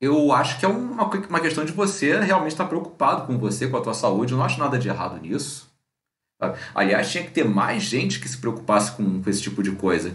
[0.00, 3.68] Eu acho que é uma, uma questão de você realmente estar tá preocupado com você,
[3.68, 4.32] com a tua saúde.
[4.32, 5.70] Eu não acho nada de errado nisso.
[6.74, 10.12] Aliás, tinha que ter mais gente que se preocupasse com, com esse tipo de coisa.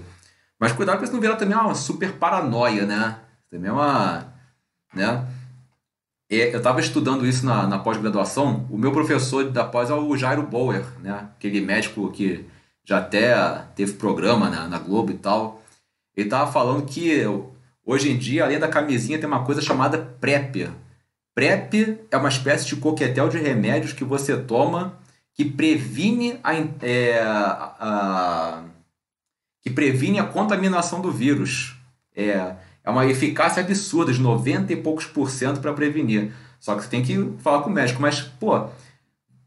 [0.59, 3.19] Mas cuidado para isso não virar também uma super paranoia, né?
[3.49, 4.33] Também é uma.
[4.93, 5.25] Né?
[6.29, 8.67] Eu estava estudando isso na, na pós-graduação.
[8.69, 11.29] O meu professor da pós é o Jairo Bauer, né?
[11.37, 12.45] aquele médico que
[12.83, 13.33] já até
[13.75, 15.61] teve programa na, na Globo e tal.
[16.15, 17.23] Ele estava falando que
[17.85, 20.69] hoje em dia, além da camisinha, tem uma coisa chamada PrEP.
[21.33, 24.97] PrEP é uma espécie de coquetel de remédios que você toma
[25.33, 28.63] que previne a, é, a
[29.67, 31.75] que previne a contaminação do vírus.
[32.15, 36.31] É, é uma eficácia absurda, de 90 e poucos por cento para prevenir.
[36.57, 38.01] Só que você tem que falar com o médico.
[38.01, 38.69] Mas, pô,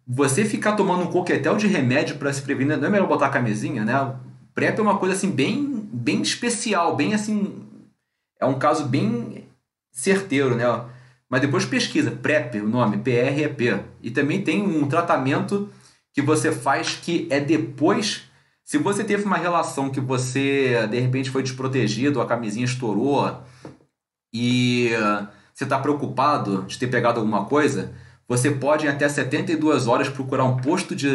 [0.06, 3.30] você ficar tomando um coquetel de remédio para se prevenir, não é melhor botar a
[3.30, 4.14] camisinha, né?
[4.54, 7.64] PrEP é uma coisa assim bem, bem especial, bem assim.
[8.38, 9.48] É um caso bem
[9.90, 10.64] certeiro, né?
[11.30, 13.80] Mas depois pesquisa, PrEP, o nome, PREP.
[14.02, 15.70] E também tem um tratamento
[16.12, 18.28] que você faz que é depois
[18.70, 23.42] se você teve uma relação que você de repente foi desprotegido, a camisinha estourou
[24.33, 24.90] e
[25.52, 27.92] você está preocupado de ter pegado alguma coisa,
[28.28, 31.09] você pode em até 72 horas procurar um posto de,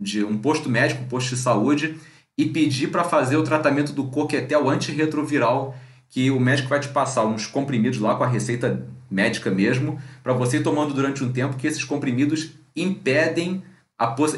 [0.00, 1.98] de um posto médico, um posto de saúde
[2.38, 5.74] e pedir para fazer o tratamento do coquetel antirretroviral
[6.08, 10.34] que o médico vai te passar uns comprimidos lá com a receita médica mesmo, para
[10.34, 13.60] você ir tomando durante um tempo que esses comprimidos impedem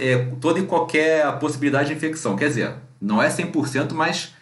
[0.00, 2.36] é, toda e qualquer possibilidade de infecção.
[2.36, 4.34] Quer dizer, não é 100%, mas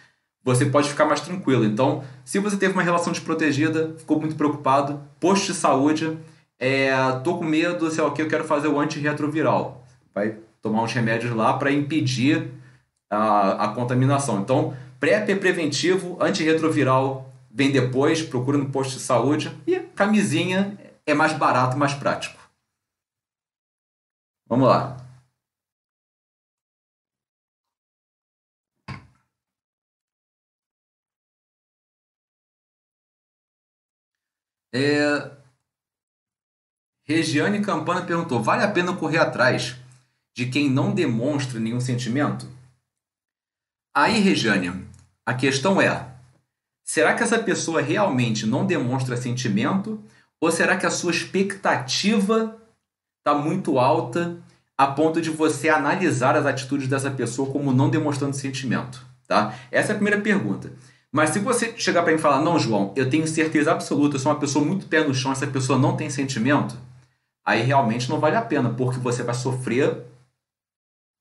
[0.43, 1.63] você pode ficar mais tranquilo.
[1.63, 6.17] Então, se você teve uma relação desprotegida, ficou muito preocupado, posto de saúde,
[6.59, 6.91] é,
[7.23, 9.85] tô com medo, sei lá o que, eu quero fazer o antirretroviral.
[10.13, 12.51] Vai tomar uns remédios lá para impedir
[13.09, 14.39] a, a contaminação.
[14.39, 21.13] Então, PrEP é preventivo, antirretroviral vem depois, procura no posto de saúde e camisinha é
[21.13, 22.39] mais barato mais prático.
[24.47, 25.00] Vamos lá.
[34.73, 35.31] É...
[37.03, 39.75] Regiane Campana perguntou: vale a pena correr atrás
[40.33, 42.47] de quem não demonstra nenhum sentimento?
[43.93, 44.87] Aí, Regiane,
[45.25, 46.13] a questão é:
[46.83, 50.01] será que essa pessoa realmente não demonstra sentimento?
[50.39, 52.59] Ou será que a sua expectativa
[53.19, 54.41] está muito alta
[54.75, 59.05] a ponto de você analisar as atitudes dessa pessoa como não demonstrando sentimento?
[59.27, 59.53] Tá?
[59.69, 60.73] Essa é a primeira pergunta.
[61.11, 64.19] Mas se você chegar para mim e falar, não, João, eu tenho certeza absoluta, eu
[64.19, 66.77] sou uma pessoa muito pé no chão, essa pessoa não tem sentimento,
[67.45, 70.05] aí realmente não vale a pena, porque você vai sofrer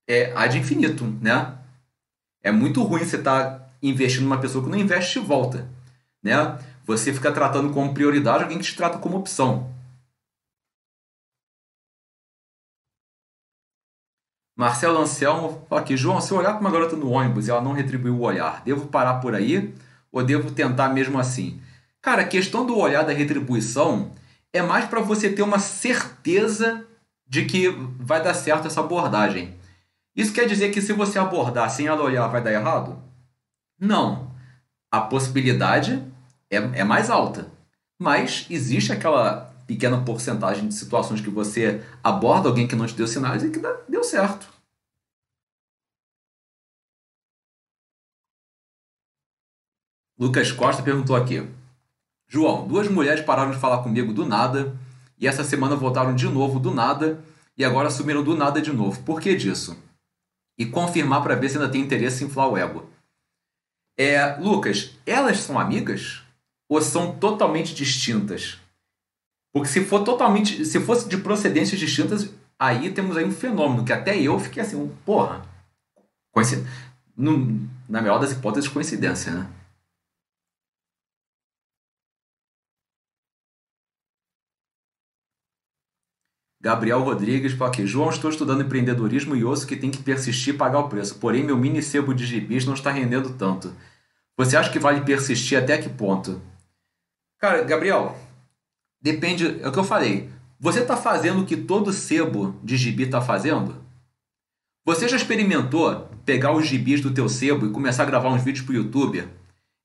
[0.08, 1.56] é, ad infinito, né?
[2.42, 5.68] É muito ruim você estar tá investindo numa pessoa que não investe de volta,
[6.22, 6.58] né?
[6.86, 9.70] Você fica tratando como prioridade alguém que te trata como opção.
[14.60, 17.62] Marcelo Anselmo fala aqui, João, se eu olhar para uma garota no ônibus e ela
[17.62, 19.74] não retribuiu o olhar, devo parar por aí
[20.12, 21.58] ou devo tentar mesmo assim?
[22.02, 24.10] Cara, a questão do olhar da retribuição
[24.52, 26.84] é mais para você ter uma certeza
[27.26, 29.54] de que vai dar certo essa abordagem.
[30.14, 33.02] Isso quer dizer que se você abordar sem ela olhar vai dar errado?
[33.80, 34.30] Não.
[34.92, 36.04] A possibilidade
[36.50, 37.50] é, é mais alta.
[37.98, 43.06] Mas existe aquela pequena porcentagem de situações que você aborda alguém que não te deu
[43.06, 44.52] sinais e que deu certo.
[50.18, 51.48] Lucas Costa perguntou aqui:
[52.26, 54.76] João, duas mulheres pararam de falar comigo do nada
[55.16, 57.22] e essa semana voltaram de novo do nada
[57.56, 59.00] e agora sumiram do nada de novo.
[59.04, 59.80] Por que disso?
[60.58, 62.90] E confirmar para ver se ainda tem interesse em inflar o ego.
[63.96, 66.24] É, Lucas, elas são amigas
[66.68, 68.58] ou são totalmente distintas?
[69.52, 73.92] Porque se for totalmente, se fosse de procedências distintas, aí temos aí um fenômeno que
[73.92, 75.42] até eu fiquei assim, porra,
[76.32, 76.64] coincid...
[77.16, 79.50] no, na melhor das hipóteses, coincidência, né?
[86.62, 87.86] Gabriel Rodrigues fala aqui.
[87.86, 91.18] João, estou estudando empreendedorismo e ouço que tem que persistir e pagar o preço.
[91.18, 93.74] Porém, meu mini sebo de gibis não está rendendo tanto.
[94.36, 96.40] Você acha que vale persistir até que ponto?
[97.38, 98.14] Cara, Gabriel,
[99.00, 100.30] Depende, é o que eu falei.
[100.58, 103.82] Você está fazendo o que todo sebo de gibi está fazendo?
[104.84, 108.64] Você já experimentou pegar os gibis do teu sebo e começar a gravar uns vídeos
[108.64, 109.26] para o YouTube?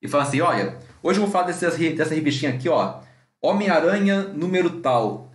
[0.01, 2.99] E falar assim, olha, hoje eu vou falar dessa, dessa revistinha aqui, ó.
[3.41, 5.31] Homem-Aranha número tal.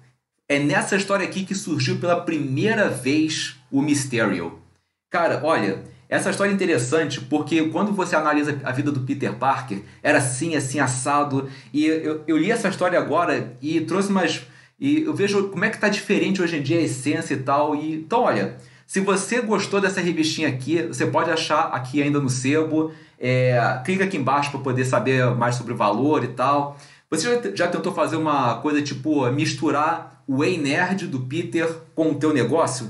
[0.49, 4.61] É nessa história aqui que surgiu pela primeira vez o Mysterio.
[5.09, 9.83] Cara, olha, essa história é interessante porque quando você analisa a vida do Peter Parker,
[10.03, 11.49] era assim, assim, assado.
[11.73, 14.43] E eu, eu li essa história agora e trouxe mais.
[14.79, 17.77] E eu vejo como é que tá diferente hoje em dia a essência e tal.
[17.77, 22.29] E, então, olha, se você gostou dessa revistinha aqui, você pode achar aqui ainda no
[22.29, 22.93] sebo.
[23.17, 26.77] É, clica aqui embaixo para poder saber mais sobre o valor e tal.
[27.09, 32.11] Você já, já tentou fazer uma coisa tipo misturar o Way Nerd do Peter com
[32.11, 32.89] o teu negócio?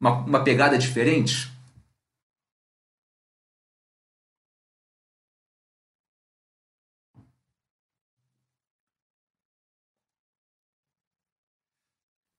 [0.00, 1.56] Uma, uma pegada diferente?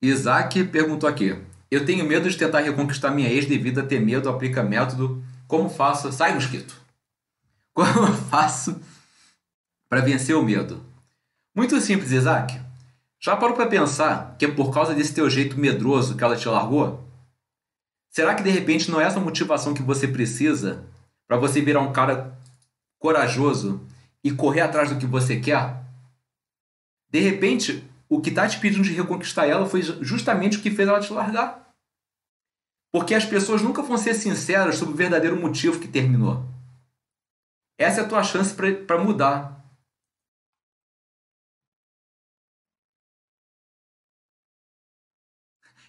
[0.02, 1.38] Isaac perguntou aqui:
[1.70, 5.24] Eu tenho medo de tentar reconquistar minha ex devido a ter medo, aplica método.
[5.48, 6.12] Como faço?
[6.12, 6.80] Sai, mosquito!
[7.74, 8.80] Como faço
[9.90, 10.86] para vencer o medo?
[11.56, 12.60] Muito simples, Isaac.
[13.20, 16.48] Já parou para pensar que é por causa desse teu jeito medroso que ela te
[16.48, 17.06] largou?
[18.10, 20.86] Será que de repente não é essa motivação que você precisa
[21.28, 22.38] para você virar um cara
[22.98, 23.86] corajoso
[24.24, 25.84] e correr atrás do que você quer?
[27.10, 30.88] De repente, o que está te pedindo de reconquistar ela foi justamente o que fez
[30.88, 31.70] ela te largar.
[32.92, 36.44] Porque as pessoas nunca vão ser sinceras sobre o verdadeiro motivo que terminou.
[37.78, 39.60] Essa é a tua chance para mudar.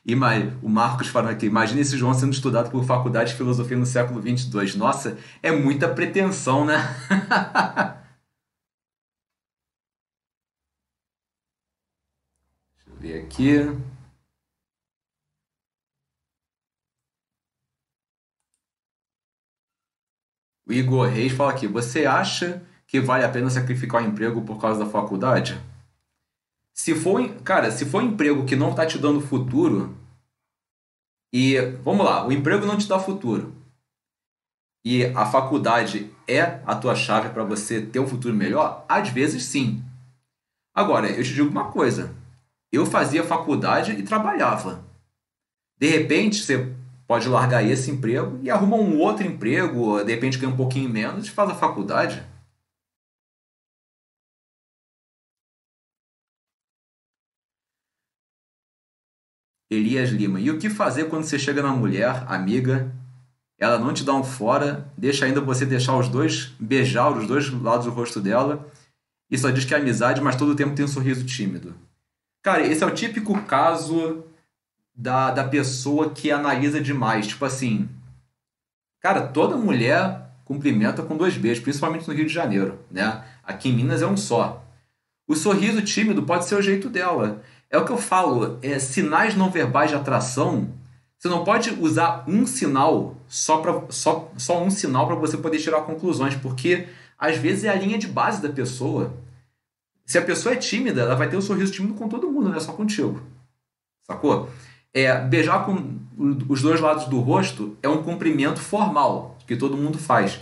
[0.05, 3.87] E o Marcos falando aqui, imagina esse João sendo estudado por faculdade de filosofia no
[3.87, 4.75] século 22.
[4.75, 6.77] Nossa, é muita pretensão, né?
[13.01, 13.57] ver aqui.
[20.69, 24.61] O Igor Reis fala aqui: Você acha que vale a pena sacrificar o emprego por
[24.61, 25.59] causa da faculdade?
[26.75, 29.97] Se for, cara, se for um emprego que não está te dando futuro,
[31.33, 33.55] e vamos lá, o emprego não te dá futuro,
[34.85, 39.45] e a faculdade é a tua chave para você ter um futuro melhor, às vezes
[39.45, 39.85] sim.
[40.75, 42.15] Agora, eu te digo uma coisa:
[42.73, 44.85] eu fazia faculdade e trabalhava.
[45.79, 46.75] De repente, você
[47.07, 51.27] pode largar esse emprego e arruma um outro emprego, de repente ganha um pouquinho menos
[51.27, 52.25] e faz a faculdade.
[59.71, 60.41] Elias Lima.
[60.41, 62.93] E o que fazer quando você chega na mulher, amiga,
[63.59, 67.51] ela não te dá um fora, deixa ainda você deixar os dois, beijar os dois
[67.51, 68.69] lados do rosto dela,
[69.31, 71.75] e só diz que é amizade, mas todo o tempo tem um sorriso tímido.
[72.43, 74.25] Cara, esse é o típico caso
[74.95, 77.27] da, da pessoa que analisa demais.
[77.27, 77.89] Tipo assim,
[79.01, 83.25] cara, toda mulher cumprimenta com dois beijos, principalmente no Rio de Janeiro, né?
[83.45, 84.65] Aqui em Minas é um só.
[85.29, 87.43] O sorriso tímido pode ser o jeito dela.
[87.71, 90.73] É o que eu falo, é, sinais não verbais de atração.
[91.17, 95.59] Você não pode usar um sinal só para só, só um sinal para você poder
[95.59, 96.89] tirar conclusões, porque
[97.19, 99.15] às vezes é a linha de base da pessoa.
[100.11, 102.57] Se a pessoa é tímida, ela vai ter um sorriso tímido com todo mundo, não
[102.57, 103.23] é só contigo.
[104.05, 104.51] Sacou?
[104.93, 106.01] É, beijar com
[106.49, 110.35] os dois lados do rosto é um cumprimento formal que todo mundo faz.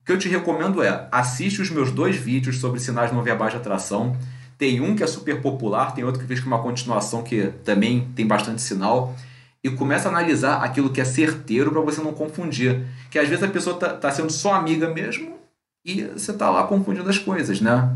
[0.00, 3.52] O que eu te recomendo é assiste os meus dois vídeos sobre sinais não verbais
[3.52, 4.16] de atração.
[4.56, 8.08] Tem um que é super popular, tem outro que fez com uma continuação que também
[8.16, 9.14] tem bastante sinal.
[9.62, 12.86] E começa a analisar aquilo que é certeiro para você não confundir.
[13.10, 15.36] Que às vezes a pessoa tá, tá sendo só amiga mesmo
[15.84, 17.94] e você tá lá confundindo as coisas, né?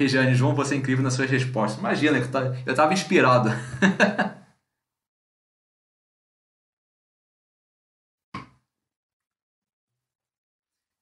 [0.00, 1.78] Regiane, João, você é incrível nas suas respostas.
[1.78, 2.16] Imagina,
[2.64, 3.50] eu tava inspirado.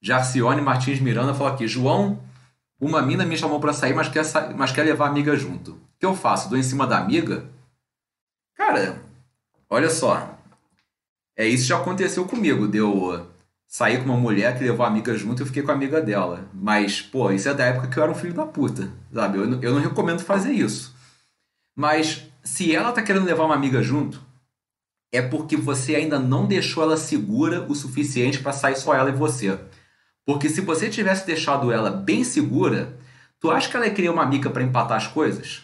[0.03, 2.21] Jarcione Martins Miranda falou aqui: João,
[2.81, 5.75] uma mina me chamou para sair, mas quer, sa mas quer levar a amiga junto.
[5.75, 6.49] O que eu faço?
[6.49, 7.49] Dou em cima da amiga?
[8.57, 9.01] Cara,
[9.71, 10.37] olha só.
[11.37, 12.67] É isso já aconteceu comigo.
[12.67, 13.31] Deu
[13.69, 16.01] sair com uma mulher que levou a amiga junto e eu fiquei com a amiga
[16.01, 16.49] dela.
[16.55, 19.37] Mas, pô, isso é da época que eu era um filho da puta, sabe?
[19.37, 20.97] Eu, eu não recomendo fazer isso.
[21.77, 24.27] Mas se ela tá querendo levar uma amiga junto,
[25.13, 29.15] é porque você ainda não deixou ela segura o suficiente para sair só ela e
[29.15, 29.59] você.
[30.25, 32.99] Porque se você tivesse deixado ela bem segura,
[33.39, 35.63] tu acha que ela ia querer uma amiga para empatar as coisas?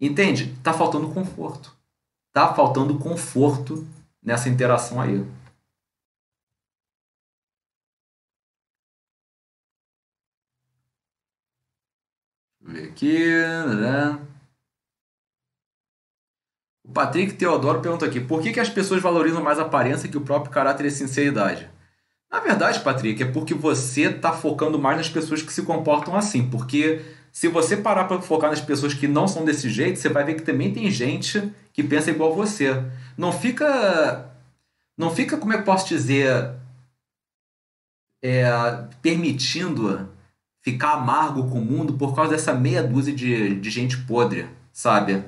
[0.00, 0.56] Entende?
[0.62, 1.74] Tá faltando conforto.
[2.32, 3.86] Tá faltando conforto
[4.22, 5.26] nessa interação aí.
[12.70, 13.28] Ver aqui.
[13.28, 14.18] Né?
[16.84, 20.16] O Patrick Teodoro pergunta aqui: por que, que as pessoas valorizam mais a aparência que
[20.16, 21.68] o próprio caráter e sinceridade?
[22.30, 26.48] Na verdade, Patrick, é porque você está focando mais nas pessoas que se comportam assim.
[26.48, 27.02] Porque
[27.32, 30.34] se você parar para focar nas pessoas que não são desse jeito, você vai ver
[30.34, 32.84] que também tem gente que pensa igual você.
[33.18, 34.30] Não fica.
[34.96, 36.52] Não fica, como é que posso dizer.
[38.22, 38.44] É,
[39.02, 40.08] permitindo
[40.70, 45.24] ficar amargo com o mundo por causa dessa meia dúzia de, de gente podre, sabe?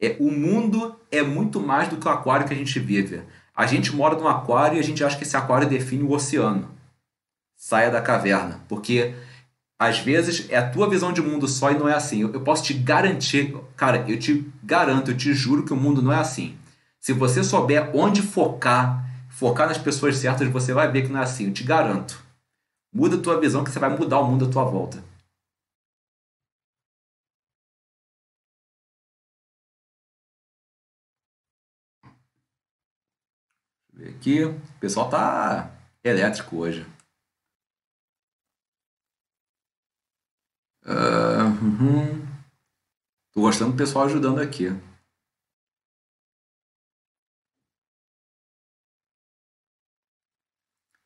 [0.00, 3.22] É, o mundo é muito mais do que o aquário que a gente vive.
[3.56, 6.70] A gente mora num aquário e a gente acha que esse aquário define o oceano.
[7.56, 9.14] Saia da caverna, porque
[9.78, 12.22] às vezes é a tua visão de mundo só e não é assim.
[12.22, 16.02] Eu, eu posso te garantir, cara, eu te garanto, eu te juro que o mundo
[16.02, 16.56] não é assim.
[17.00, 21.22] Se você souber onde focar, focar nas pessoas certas, você vai ver que não é
[21.22, 22.23] assim, eu te garanto.
[22.94, 25.02] Muda a tua visão que você vai mudar o mundo à tua volta.
[33.94, 34.44] ver aqui.
[34.44, 35.70] O pessoal tá
[36.02, 36.86] elétrico hoje.
[40.84, 42.26] Uh, uhum.
[43.32, 44.68] Tô gostando do pessoal ajudando aqui.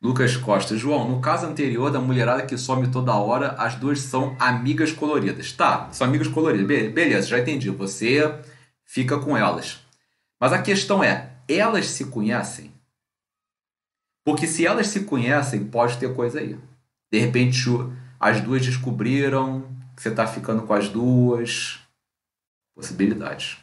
[0.01, 4.35] Lucas Costa, João, no caso anterior da mulherada que some toda hora, as duas são
[4.39, 5.51] amigas coloridas.
[5.51, 6.65] Tá, são amigas coloridas.
[6.65, 7.69] Be beleza, já entendi.
[7.69, 8.33] Você
[8.85, 9.79] fica com elas.
[10.39, 12.71] Mas a questão é, elas se conhecem?
[14.23, 16.57] Porque se elas se conhecem, pode ter coisa aí.
[17.11, 17.65] De repente,
[18.17, 21.79] as duas descobriram que você está ficando com as duas.
[22.73, 23.57] Possibilidades.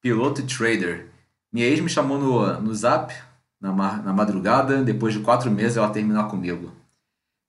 [0.00, 1.08] Piloto e trader.
[1.52, 3.14] Minha ex me chamou no, no zap
[3.60, 4.82] na, na madrugada.
[4.82, 6.72] Depois de quatro meses, ela terminar comigo.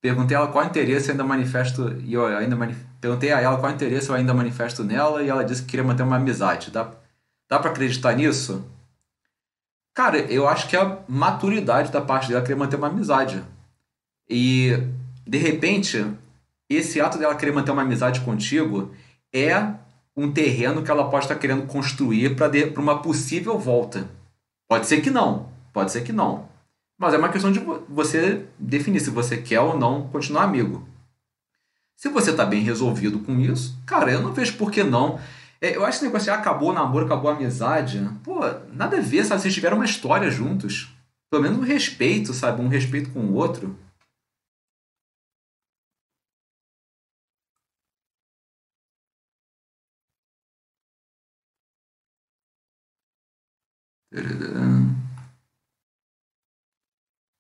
[0.02, 2.78] Perguntei a ela qual interesse eu ainda manifesto e eu ainda manif...
[3.02, 6.04] perguntei a ela qual interesse eu ainda manifesto nela e ela disse que queria manter
[6.04, 6.72] uma amizade.
[6.72, 6.92] Dá,
[7.50, 8.64] dá para acreditar nisso?
[9.94, 13.44] Cara, eu acho que é a maturidade da parte dela querer manter uma amizade.
[14.30, 14.72] E
[15.26, 16.06] de repente,
[16.70, 18.94] esse ato dela querer manter uma amizade contigo
[19.34, 19.74] é
[20.18, 24.10] um terreno que ela pode estar querendo construir para uma possível volta.
[24.68, 26.50] Pode ser que não, pode ser que não.
[26.98, 30.84] Mas é uma questão de você definir se você quer ou não continuar amigo.
[31.96, 35.20] Se você tá bem resolvido com isso, cara, eu não vejo por que não.
[35.62, 38.08] É, eu acho que esse negócio de acabou o namoro, acabou a amizade.
[38.24, 38.40] Pô,
[38.74, 39.42] nada a ver, sabe?
[39.42, 40.92] Vocês tiveram uma história juntos.
[41.30, 42.62] Pelo menos um respeito, sabe?
[42.62, 43.76] Um respeito com o outro.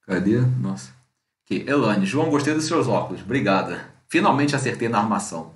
[0.06, 0.40] Cadê?
[0.40, 0.92] Nossa.
[1.46, 3.22] Aqui, Elane, João, gostei dos seus óculos.
[3.22, 3.86] Obrigada.
[4.10, 5.54] Finalmente acertei na armação.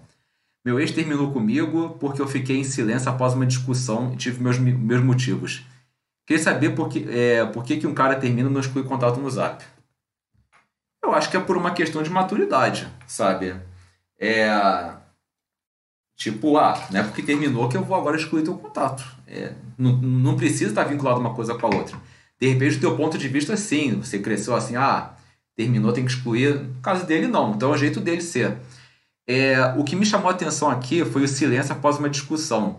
[0.64, 4.60] Meu ex terminou comigo porque eu fiquei em silêncio após uma discussão e tive meus,
[4.60, 5.66] meus motivos.
[6.26, 9.20] Queria saber por que, é, por que, que um cara termina e não exclui contato
[9.20, 9.64] no zap.
[11.04, 13.56] Eu acho que é por uma questão de maturidade, sabe?
[14.20, 14.48] É.
[16.22, 19.04] Tipo, ah, não é porque terminou que eu vou agora excluir teu contato.
[19.28, 21.98] É, não, não precisa estar vinculado uma coisa com a outra.
[22.40, 23.96] De repente, do teu ponto de vista, sim.
[23.96, 25.14] Você cresceu assim, ah,
[25.56, 26.60] terminou, tem que excluir.
[26.60, 27.56] No caso dele, não.
[27.56, 28.56] Então é o jeito dele ser.
[29.28, 32.78] É, o que me chamou a atenção aqui foi o silêncio após uma discussão.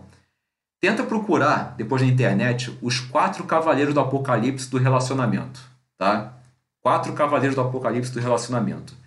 [0.79, 5.59] Tenta procurar, depois na internet, os quatro cavaleiros do apocalipse do relacionamento.
[5.97, 6.31] Tá?
[6.81, 9.02] Quatro cavaleiros do apocalipse do relacionamento.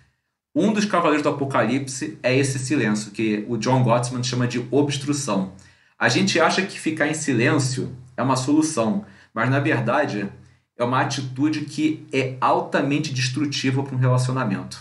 [0.55, 5.51] Um dos cavaleiros do apocalipse é esse silêncio, que o John Gottman chama de obstrução.
[5.97, 10.29] A gente acha que ficar em silêncio é uma solução, mas na verdade
[10.77, 14.79] é uma atitude que é altamente destrutiva para um relacionamento.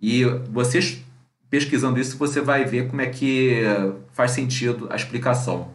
[0.00, 1.02] E vocês
[1.52, 3.60] pesquisando isso, você vai ver como é que
[4.14, 5.68] faz sentido a explicação.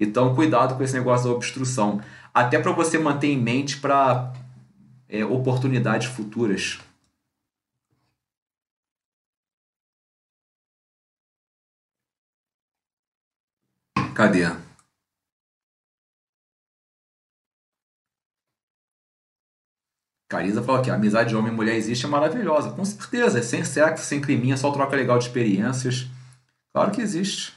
[0.00, 2.00] Então, cuidado com esse negócio da obstrução.
[2.32, 4.32] Até para você manter em mente para
[5.06, 6.80] é, oportunidades futuras.
[14.14, 14.44] Cadê?
[20.28, 22.70] Cariza fala que a amizade de homem e mulher existe é maravilhosa.
[22.70, 26.06] Com certeza, é sem sexo, sem climinha, só troca legal de experiências.
[26.72, 27.52] Claro que existe.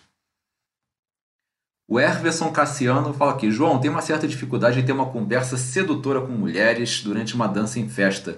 [1.88, 6.20] O Herverson Cassiano fala aqui: João, tem uma certa dificuldade em ter uma conversa sedutora
[6.20, 8.38] com mulheres durante uma dança em festa.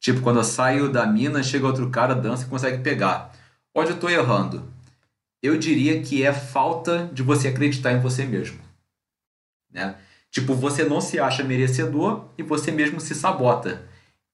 [0.00, 3.32] Tipo, quando eu saio da mina, chega outro cara, dança e consegue pegar.
[3.74, 4.75] Onde eu estou errando?
[5.46, 8.58] Eu diria que é falta de você acreditar em você mesmo.
[9.72, 9.96] Né?
[10.30, 13.82] Tipo, você não se acha merecedor e você mesmo se sabota.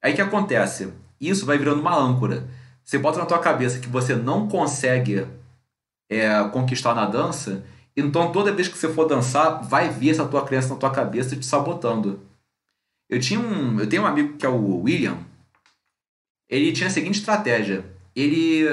[0.02, 0.92] Aí que acontece?
[1.20, 2.48] Isso vai virando uma âncora.
[2.82, 5.26] Você bota na tua cabeça que você não consegue
[6.10, 7.64] é, conquistar na dança
[7.96, 11.36] então, toda vez que você for dançar, vai vir essa tua crença na tua cabeça
[11.36, 12.20] te sabotando.
[13.08, 15.18] Eu tinha um, eu tenho um amigo que é o William.
[16.48, 17.84] Ele tinha a seguinte estratégia.
[18.16, 18.66] Ele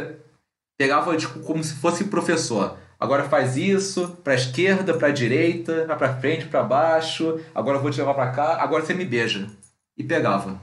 [0.80, 2.78] pegava tipo, como se fosse professor.
[2.98, 7.38] Agora faz isso, para esquerda, para direita, para frente, para baixo.
[7.54, 8.64] Agora eu vou te levar para cá.
[8.64, 9.50] Agora você me beija.
[9.98, 10.58] E pegava.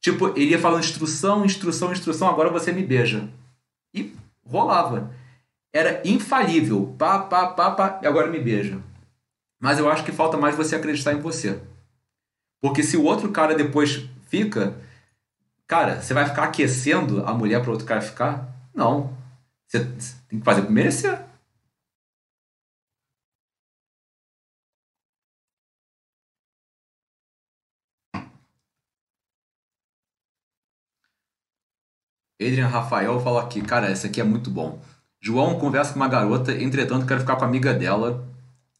[0.00, 2.28] Tipo, ele ia falando instrução, instrução, instrução.
[2.28, 3.28] Agora você me beija.
[3.92, 4.14] E
[4.44, 5.10] rolava
[5.72, 6.94] era infalível.
[6.96, 8.78] Pá, pá, pá, pá, e agora me beija.
[9.60, 11.60] Mas eu acho que falta mais você acreditar em você.
[12.60, 14.76] Porque se o outro cara depois fica,
[15.66, 18.48] cara, você vai ficar aquecendo a mulher para outro cara ficar?
[18.72, 19.15] Não.
[19.68, 19.84] Você
[20.28, 21.24] tem que fazer por merecer.
[32.40, 34.78] Adrian Rafael fala aqui, cara, esse aqui é muito bom.
[35.20, 38.26] João conversa com uma garota, entretanto quero ficar com a amiga dela,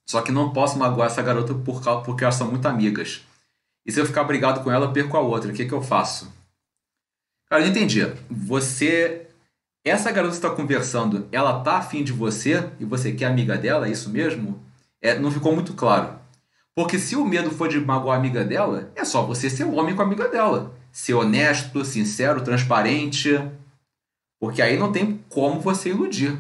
[0.07, 3.23] só que não posso magoar essa garota por, porque elas são muito amigas.
[3.85, 5.51] E se eu ficar brigado com ela, perco a outra.
[5.51, 6.33] O que, que eu faço?
[7.49, 8.01] Cara, eu entendi.
[8.29, 9.26] Você.
[9.87, 13.87] Essa garota que está conversando, ela tá afim de você e você quer amiga dela,
[13.87, 14.61] é isso mesmo?
[15.01, 16.19] É, não ficou muito claro.
[16.75, 19.95] Porque se o medo for de magoar a amiga dela, é só você ser homem
[19.95, 20.75] com a amiga dela.
[20.91, 23.41] Ser honesto, sincero, transparente.
[24.41, 26.37] Porque aí não tem como você iludir.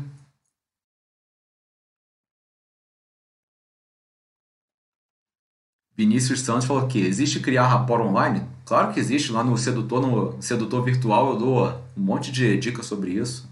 [5.96, 8.46] Vinícius Santos falou que existe criar rapport online?
[8.66, 9.32] Claro que existe.
[9.32, 13.48] Lá no Sedutor, no Sedutor Virtual, eu dou um monte de dicas sobre isso.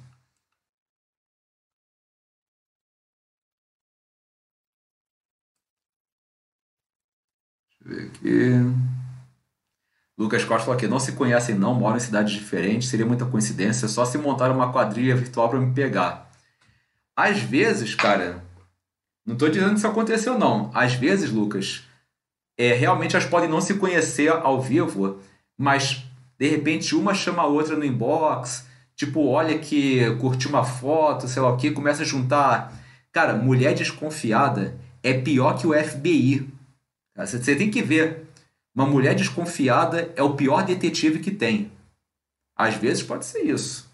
[7.81, 8.95] Deixa eu ver aqui.
[10.17, 13.89] Lucas Costa falou aqui, não se conhecem não, moram em cidades diferentes, seria muita coincidência,
[13.89, 16.31] só se montar uma quadrilha virtual para me pegar.
[17.17, 18.45] Às vezes, cara,
[19.27, 20.71] não estou dizendo que isso aconteceu não.
[20.73, 21.85] Às vezes, Lucas,
[22.59, 25.21] é, realmente elas podem não se conhecer ao vivo,
[25.59, 26.05] mas
[26.39, 31.43] de repente uma chama a outra no inbox, tipo, olha que curtiu uma foto, sei
[31.43, 32.73] lá o que, começa a juntar.
[33.13, 36.49] Cara, mulher desconfiada é pior que o FBI.
[37.17, 38.25] Você tem que ver
[38.75, 41.71] uma mulher desconfiada é o pior detetive que tem.
[42.57, 43.89] Às vezes pode ser isso.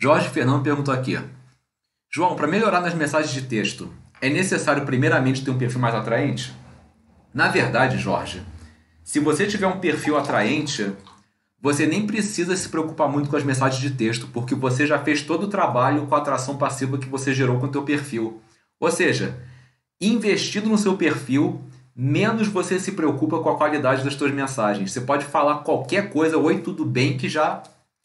[0.00, 1.18] Jorge Fernando perguntou aqui:
[2.08, 6.54] João, para melhorar nas mensagens de texto, é necessário primeiramente ter um perfil mais atraente?
[7.34, 8.40] Na verdade, Jorge,
[9.02, 10.92] se você tiver um perfil atraente,
[11.60, 15.22] você nem precisa se preocupar muito com as mensagens de texto, porque você já fez
[15.22, 18.40] todo o trabalho com a atração passiva que você gerou com o teu perfil.
[18.78, 19.36] Ou seja,
[20.00, 21.60] investido no seu perfil,
[21.94, 24.92] menos você se preocupa com a qualidade das suas mensagens.
[24.92, 27.64] Você pode falar qualquer coisa, oi, tudo bem, que já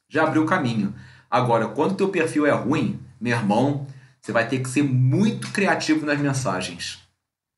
[0.09, 0.93] já abriu o caminho.
[1.33, 3.87] Agora, quando o teu perfil é ruim, meu irmão,
[4.21, 7.01] você vai ter que ser muito criativo nas mensagens.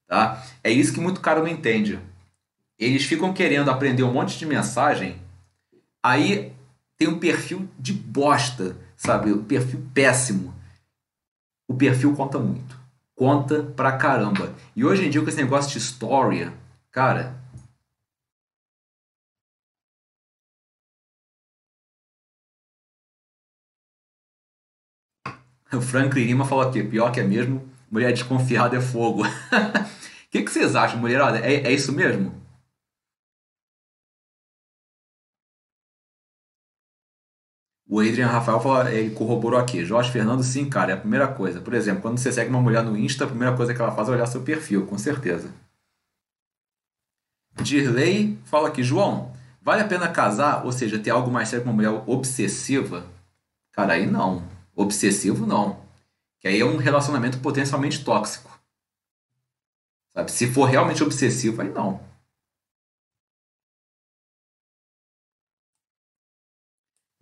[0.07, 0.41] Tá?
[0.63, 1.99] É isso que muito cara não entende.
[2.79, 5.21] Eles ficam querendo aprender um monte de mensagem,
[6.01, 6.53] aí
[6.97, 9.33] tem um perfil de bosta, sabe?
[9.33, 10.55] Um perfil péssimo.
[11.67, 12.79] O perfil conta muito.
[13.13, 14.55] Conta pra caramba.
[14.73, 16.53] E hoje em dia, com esse negócio de história,
[16.93, 17.35] cara,
[25.73, 29.23] O Franklin Lima falou aqui, pior que é mesmo, mulher desconfiada é fogo.
[29.23, 29.29] O
[30.29, 31.39] que, que vocês acham, mulherada?
[31.39, 32.33] É, é isso mesmo?
[37.87, 39.85] O Adrian Rafael falou, ele corroborou aqui.
[39.85, 41.61] Jorge Fernando, sim, cara, é a primeira coisa.
[41.61, 44.09] Por exemplo, quando você segue uma mulher no Insta, a primeira coisa que ela faz
[44.09, 45.49] é olhar seu perfil, com certeza.
[47.61, 51.71] Dirley fala aqui, João, vale a pena casar, ou seja, ter algo mais sério com
[51.71, 53.05] uma mulher obsessiva?
[53.71, 54.43] Cara, aí não.
[54.75, 55.83] Obsessivo, não.
[56.39, 58.51] Que aí é um relacionamento potencialmente tóxico.
[60.13, 60.31] Sabe?
[60.31, 61.99] Se for realmente obsessivo, aí não.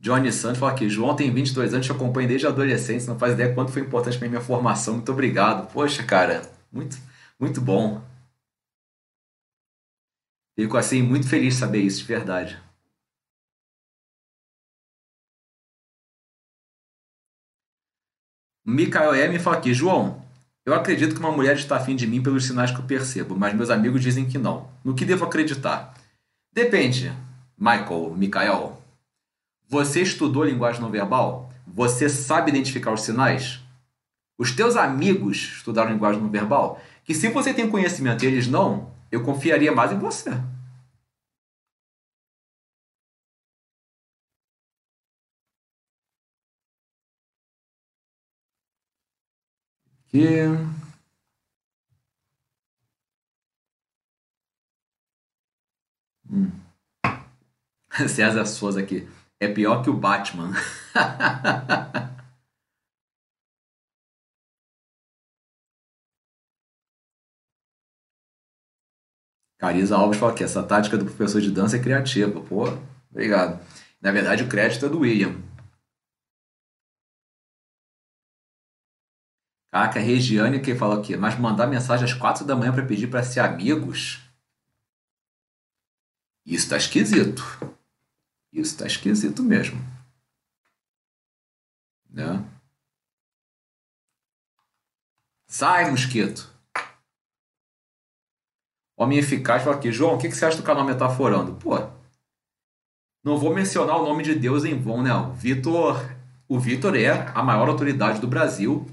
[0.04, 3.34] Johnny Santos fala aqui, João tem 22 anos, te acompanho desde a adolescência, não faz
[3.34, 4.95] ideia quanto foi importante para minha formação.
[4.95, 5.72] Muito obrigado.
[5.72, 6.97] Poxa, cara, muito,
[7.39, 8.01] muito bom.
[10.56, 12.62] Fico assim muito feliz de saber isso, de verdade.
[18.66, 20.22] Mikael M fala aqui, João,
[20.66, 23.53] eu acredito que uma mulher está afim de mim pelos sinais que eu percebo, mas
[23.53, 24.70] meus amigos dizem que não.
[24.84, 25.93] No que devo acreditar?
[26.53, 27.11] Depende,
[27.57, 28.82] Michael, Mikael.
[29.68, 31.49] Você estudou linguagem não verbal?
[31.68, 33.59] Você sabe identificar os sinais?
[34.38, 36.82] Os teus amigos estudaram linguagem não verbal?
[37.03, 40.32] Que se você tem conhecimento e eles não, eu confiaria mais em você.
[50.14, 50.45] Que
[56.30, 56.51] hum.
[58.07, 59.07] César Souza aqui.
[59.39, 60.53] É pior que o Batman.
[69.57, 72.39] Cariza Alves fala que essa tática do professor de dança é criativa.
[72.39, 72.66] Pô,
[73.09, 73.59] obrigado.
[73.99, 75.36] Na verdade, o crédito é do William.
[79.74, 83.24] Caraca, Regiane que fala aqui, mas mandar mensagem às quatro da manhã para pedir para
[83.24, 84.21] ser amigos?
[86.45, 87.41] Isso tá esquisito.
[88.51, 89.82] Isso tá esquisito mesmo.
[92.07, 92.47] Né?
[95.47, 96.53] Sai, mosquito.
[98.95, 101.55] Homem eficaz fala aqui, João, o que, que você acha do canal Metaforando?
[101.55, 101.80] Pô,
[103.24, 105.11] não vou mencionar o nome de Deus em vão, né?
[105.15, 105.99] O Vitor,
[106.47, 108.88] o Vitor é a maior autoridade do Brasil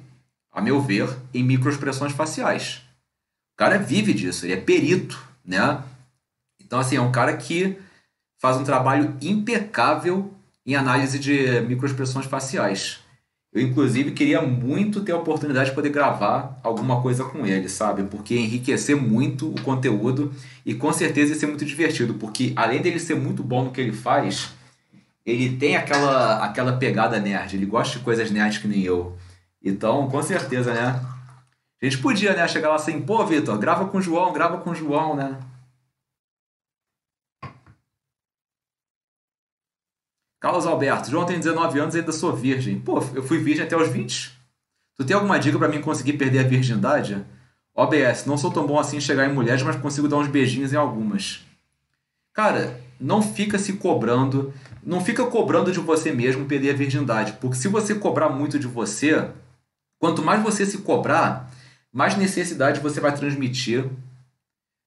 [0.53, 2.83] a meu ver, em microexpressões faciais.
[3.55, 5.83] O cara vive disso, ele é perito, né?
[6.61, 7.77] Então, assim, é um cara que
[8.39, 10.33] faz um trabalho impecável
[10.65, 13.01] em análise de microexpressões faciais.
[13.53, 18.05] Eu, inclusive, queria muito ter a oportunidade de poder gravar alguma coisa com ele, sabe?
[18.05, 20.33] Porque enriquecer muito o conteúdo
[20.65, 23.81] e com certeza ia ser muito divertido, porque além dele ser muito bom no que
[23.81, 24.51] ele faz,
[25.27, 29.17] ele tem aquela, aquela pegada nerd, ele gosta de coisas nerds que nem eu.
[29.63, 31.01] Então, com certeza, né?
[31.81, 34.71] A gente podia, né, chegar lá assim, pô, Vitor, grava com o João, grava com
[34.71, 35.39] o João, né?
[40.41, 42.81] Carlos Alberto, João tem 19 anos e ainda sou virgem.
[42.81, 44.39] Pô, eu fui virgem até os 20.
[44.97, 47.25] Tu tem alguma dica para mim conseguir perder a virgindade?
[47.75, 50.73] OBS, não sou tão bom assim em chegar em mulheres, mas consigo dar uns beijinhos
[50.73, 51.45] em algumas.
[52.33, 54.53] Cara, não fica se cobrando,
[54.83, 58.67] não fica cobrando de você mesmo perder a virgindade, porque se você cobrar muito de
[58.67, 59.31] você,
[60.01, 61.51] Quanto mais você se cobrar,
[61.93, 63.85] mais necessidade você vai transmitir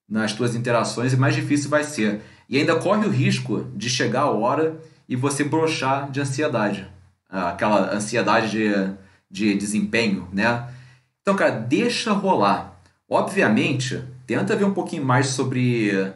[0.10, 2.22] nas suas interações e mais difícil vai ser.
[2.50, 6.88] E ainda corre o risco de chegar a hora e você brochar de ansiedade.
[7.30, 8.94] Aquela ansiedade de,
[9.30, 10.68] de desempenho, né?
[11.22, 12.80] Então, cara, deixa rolar.
[13.08, 16.14] Obviamente, tenta ver um pouquinho mais sobre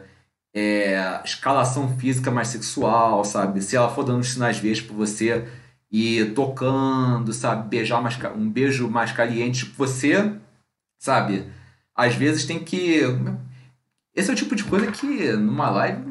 [0.54, 3.62] é, escalação física mais sexual, sabe?
[3.62, 5.46] Se ela for dando sinais verdes para você,
[5.90, 7.68] e tocando, sabe?
[7.68, 9.64] Beijar mais, um beijo mais caliente.
[9.64, 10.32] Tipo, você,
[10.98, 11.46] sabe?
[11.94, 13.00] Às vezes tem que.
[14.14, 16.02] Esse é o tipo de coisa que numa live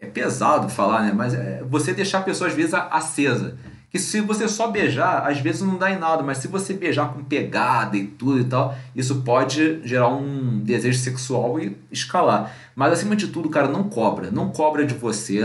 [0.00, 1.12] é pesado falar, né?
[1.12, 3.58] Mas é você deixar a pessoa às vezes acesa.
[3.90, 7.14] Que se você só beijar, às vezes não dá em nada, mas se você beijar
[7.14, 12.54] com pegada e tudo e tal, isso pode gerar um desejo sexual e escalar.
[12.76, 14.30] Mas acima de tudo, cara, não cobra.
[14.30, 15.42] Não cobra de você,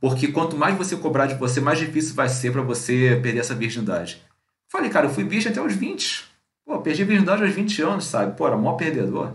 [0.00, 3.54] porque quanto mais você cobrar de você, mais difícil vai ser para você perder essa
[3.54, 4.22] virgindade.
[4.68, 6.28] Falei, cara, eu fui virgem até os 20.
[6.64, 8.36] Pô, perdi a virgindade aos 20 anos, sabe?
[8.36, 9.34] Pô, era maior perdedor.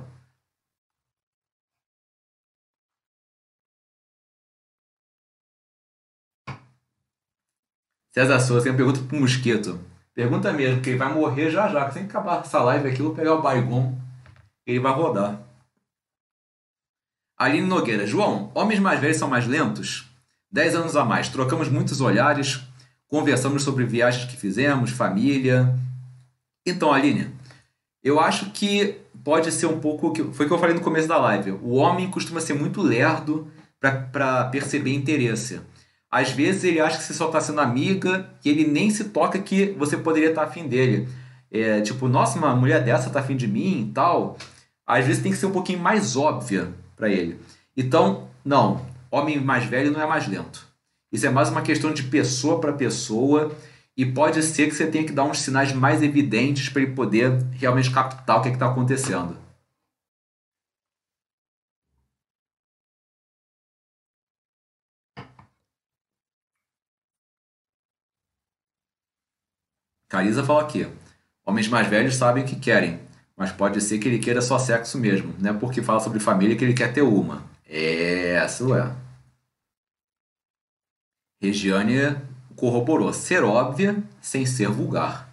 [8.14, 9.80] César Souza tem uma pergunta pro Mosquito.
[10.14, 11.89] Pergunta mesmo, que ele vai morrer já já.
[11.89, 13.97] Tem que acabar essa live aqui, eu vou pegar o Baigon.
[14.68, 15.41] Ele vai rodar.
[17.36, 18.05] Aline Nogueira.
[18.05, 20.12] João, homens mais velhos são mais lentos?
[20.54, 21.30] Dez anos a mais.
[21.30, 22.62] Trocamos muitos olhares.
[23.08, 25.76] Conversamos sobre viagens que fizemos, família.
[26.64, 27.32] Então, Aline,
[28.04, 30.14] eu acho que pode ser um pouco.
[30.32, 31.54] Foi o que eu falei no começo da live.
[31.64, 33.47] O homem costuma ser muito lerdo
[33.80, 35.60] para perceber interesse.
[36.12, 39.39] Às vezes ele acha que você só está sendo amiga e ele nem se toca
[39.39, 41.10] que você poderia estar tá afim dele.
[41.49, 44.38] É, tipo, nossa, uma mulher dessa tá afim de mim e tal.
[44.86, 47.39] Às vezes tem que ser um pouquinho mais óbvia para ele.
[47.76, 50.68] Então, não, homem mais velho não é mais lento.
[51.11, 53.55] Isso é mais uma questão de pessoa para pessoa
[53.95, 57.32] e pode ser que você tenha que dar uns sinais mais evidentes para ele poder
[57.51, 59.38] realmente captar o que é está acontecendo.
[70.09, 70.88] Cariza fala aqui:
[71.45, 72.99] homens mais velhos sabem o que querem,
[73.38, 75.36] mas pode ser que ele queira só sexo mesmo.
[75.39, 77.43] Não é porque fala sobre família que ele quer ter uma.
[77.68, 79.03] É, isso é.
[81.44, 82.16] Regiane
[82.56, 85.30] corroborou: ser óbvia sem ser vulgar.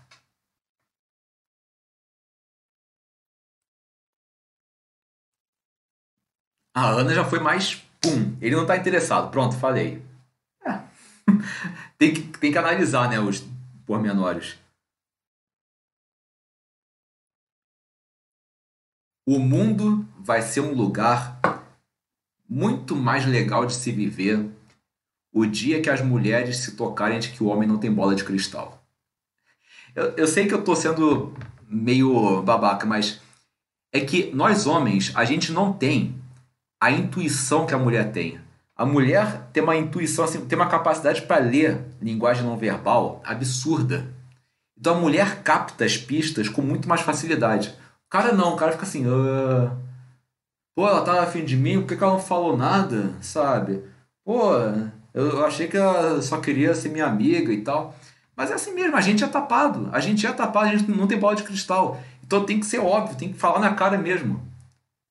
[6.75, 8.37] A Ana já foi mais pum.
[8.41, 9.31] Ele não está interessado.
[9.31, 10.03] Pronto, falei.
[10.67, 10.83] É.
[11.97, 13.47] tem, que, tem que analisar né, os
[13.87, 14.59] pormenores.
[19.29, 21.41] O mundo vai ser um lugar
[22.49, 24.51] muito mais legal de se viver
[25.33, 28.25] o dia que as mulheres se tocarem de que o homem não tem bola de
[28.25, 28.83] cristal.
[29.95, 31.35] Eu, eu sei que eu estou sendo
[31.69, 33.21] meio babaca, mas
[33.93, 36.15] é que nós homens, a gente não tem
[36.81, 38.41] a intuição que a mulher tem.
[38.77, 44.13] A mulher tem uma intuição, assim, tem uma capacidade para ler linguagem não verbal absurda.
[44.79, 47.79] Então a mulher capta as pistas com muito mais facilidade
[48.11, 49.71] cara não, o cara fica assim, uh,
[50.75, 53.85] pô, ela tá afim de mim, por que, que ela não falou nada, sabe?
[54.25, 54.51] Pô,
[55.15, 57.95] eu achei que ela só queria ser minha amiga e tal.
[58.37, 61.07] Mas é assim mesmo, a gente é tapado, a gente é tapado, a gente não
[61.07, 62.01] tem bola de cristal.
[62.25, 64.41] Então tem que ser óbvio, tem que falar na cara mesmo.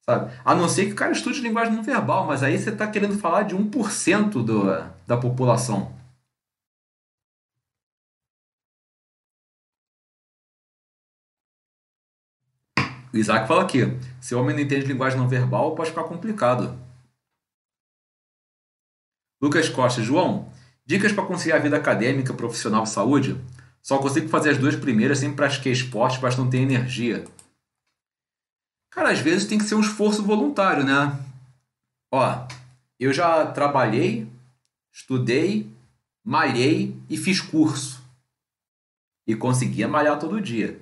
[0.10, 0.32] Sabe?
[0.44, 3.20] A não ser que o cara estude linguagem não verbal, mas aí você está querendo
[3.20, 4.64] falar de 1% do,
[5.06, 5.94] da população.
[13.14, 16.89] O Isaac fala aqui: se o homem não entende linguagem não verbal, pode ficar complicado.
[19.42, 20.52] Lucas Costa, João,
[20.86, 23.40] dicas para conciliar a vida acadêmica, profissional e saúde?
[23.82, 27.26] Só consigo fazer as duas primeiras, sempre pratiquei esporte, mas não tenho energia.
[28.92, 31.18] Cara, às vezes tem que ser um esforço voluntário, né?
[32.12, 32.48] Ó,
[33.00, 34.28] eu já trabalhei,
[34.92, 35.72] estudei,
[36.24, 38.04] malhei e fiz curso.
[39.26, 40.82] E conseguia malhar todo dia.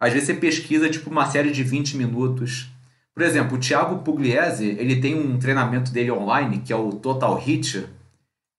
[0.00, 2.68] Às vezes você pesquisa tipo uma série de 20 minutos.
[3.14, 7.34] Por exemplo, o Thiago Pugliese, ele tem um treinamento dele online, que é o Total
[7.36, 7.86] Hit.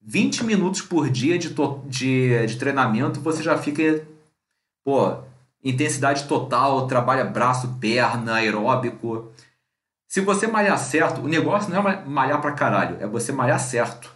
[0.01, 1.53] 20 minutos por dia de,
[1.87, 4.07] de, de treinamento, você já fica,
[4.83, 5.17] pô,
[5.63, 9.31] intensidade total, trabalha braço, perna, aeróbico.
[10.07, 14.13] Se você malhar certo, o negócio não é malhar pra caralho, é você malhar certo.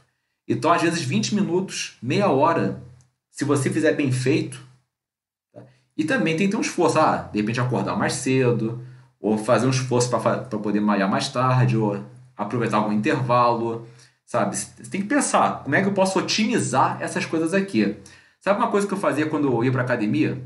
[0.48, 2.82] Então, às vezes, 20 minutos, meia hora,
[3.30, 4.64] se você fizer bem feito,
[5.98, 8.82] e também tem que ter um esforço, ah, de repente acordar mais cedo,
[9.20, 12.04] ou fazer um esforço para poder malhar mais tarde, ou
[12.38, 13.88] aproveitar algum intervalo,
[14.26, 14.56] sabe?
[14.56, 17.98] Você tem que pensar, como é que eu posso otimizar essas coisas aqui?
[18.40, 20.42] Sabe uma coisa que eu fazia quando eu ia para academia?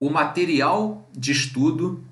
[0.00, 2.04] O material de estudo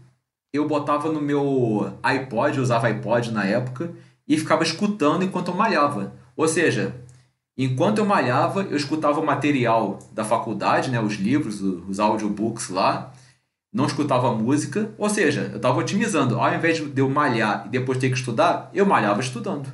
[0.53, 3.93] eu botava no meu iPod, eu usava iPod na época,
[4.27, 6.15] e ficava escutando enquanto eu malhava.
[6.35, 6.95] Ou seja,
[7.59, 13.11] Enquanto eu malhava, eu escutava o material da faculdade, né, os livros, os audiobooks lá,
[13.77, 16.41] não escutava música, ou seja, eu estava otimizando.
[16.41, 19.71] Ao invés de eu malhar e depois ter que estudar, eu malhava estudando.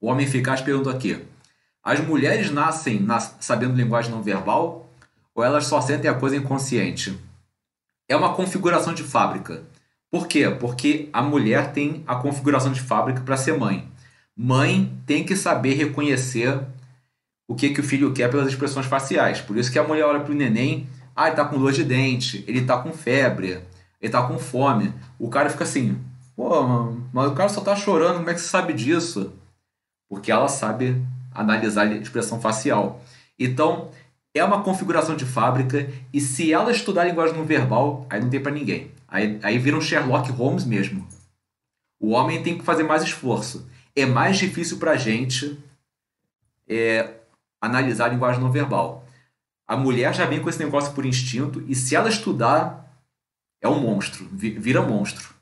[0.00, 1.26] O Homem Eficaz pergunta aqui:
[1.82, 3.36] As mulheres nascem nas...
[3.40, 4.88] sabendo linguagem não verbal
[5.34, 7.18] ou elas só sentem a coisa inconsciente?
[8.08, 9.64] é uma configuração de fábrica.
[10.10, 10.48] Por quê?
[10.50, 13.90] Porque a mulher tem a configuração de fábrica para ser mãe.
[14.36, 16.60] Mãe tem que saber reconhecer
[17.48, 19.40] o que, que o filho quer pelas expressões faciais.
[19.40, 21.84] Por isso que a mulher olha para o neném, ah, ele tá com dor de
[21.84, 23.60] dente, ele tá com febre,
[24.00, 24.92] ele tá com fome.
[25.18, 25.98] O cara fica assim,
[26.34, 29.32] pô, mas o cara só tá chorando, como é que você sabe disso?
[30.08, 30.96] Porque ela sabe
[31.34, 33.02] analisar a expressão facial.
[33.38, 33.90] Então,
[34.34, 38.40] é uma configuração de fábrica e se ela estudar linguagem não verbal, aí não tem
[38.40, 38.90] para ninguém.
[39.06, 41.06] Aí, aí vira um Sherlock Holmes mesmo.
[42.00, 43.66] O homem tem que fazer mais esforço.
[43.94, 45.58] É mais difícil para a gente
[46.66, 47.20] é,
[47.60, 49.06] analisar a linguagem não verbal.
[49.66, 52.82] A mulher já vem com esse negócio por instinto e se ela estudar,
[53.60, 55.32] é um monstro, vira monstro.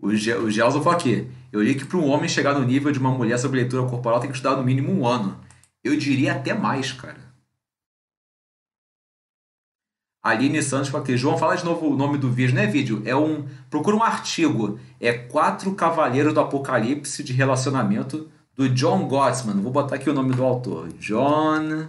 [0.00, 1.30] O, Ge o Gelson falou aqui.
[1.52, 4.20] Eu li que para um homem chegar no nível de uma mulher sobre leitura corporal
[4.20, 5.40] tem que estudar no mínimo um ano.
[5.82, 7.27] Eu diria até mais, cara.
[10.22, 11.16] Aline Santos falou aqui.
[11.16, 12.54] João, fala de novo o nome do vídeo.
[12.54, 13.46] Não é vídeo, é um.
[13.70, 14.78] Procura um artigo.
[15.00, 19.62] É Quatro Cavaleiros do Apocalipse de Relacionamento do John Gottsman.
[19.62, 20.88] Vou botar aqui o nome do autor.
[20.94, 21.86] John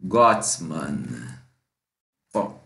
[0.00, 1.04] Gottsman.
[2.32, 2.62] Ponto.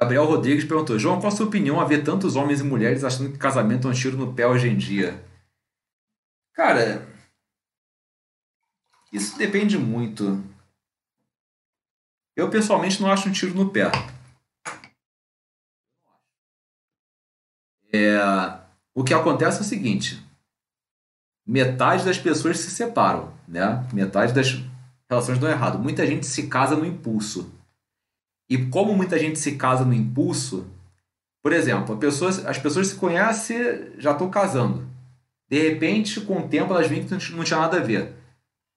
[0.00, 3.32] Gabriel Rodrigues perguntou: João, qual a sua opinião a ver tantos homens e mulheres achando
[3.32, 5.22] que casamento é um tiro no pé hoje em dia?
[6.54, 7.06] Cara,
[9.12, 10.42] isso depende muito.
[12.36, 13.90] Eu pessoalmente não acho um tiro no pé.
[17.92, 18.18] É,
[18.94, 20.22] o que acontece é o seguinte:
[21.46, 23.86] metade das pessoas se separam, né?
[23.92, 24.62] Metade das
[25.08, 25.78] relações dão errado.
[25.78, 27.52] Muita gente se casa no impulso.
[28.48, 30.70] E como muita gente se casa no impulso,
[31.42, 33.58] por exemplo, pessoa, as pessoas se conhecem,
[33.98, 34.88] já estão casando.
[35.48, 38.14] De repente, com o tempo, elas veem que não tinha nada a ver.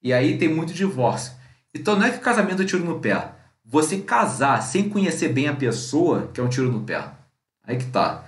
[0.02, 1.34] E aí tem muito divórcio.
[1.74, 3.32] Então não é que casamento é tiro no pé.
[3.64, 7.04] Você casar sem conhecer bem a pessoa, que é um tiro no pé.
[7.64, 8.26] Aí que tá.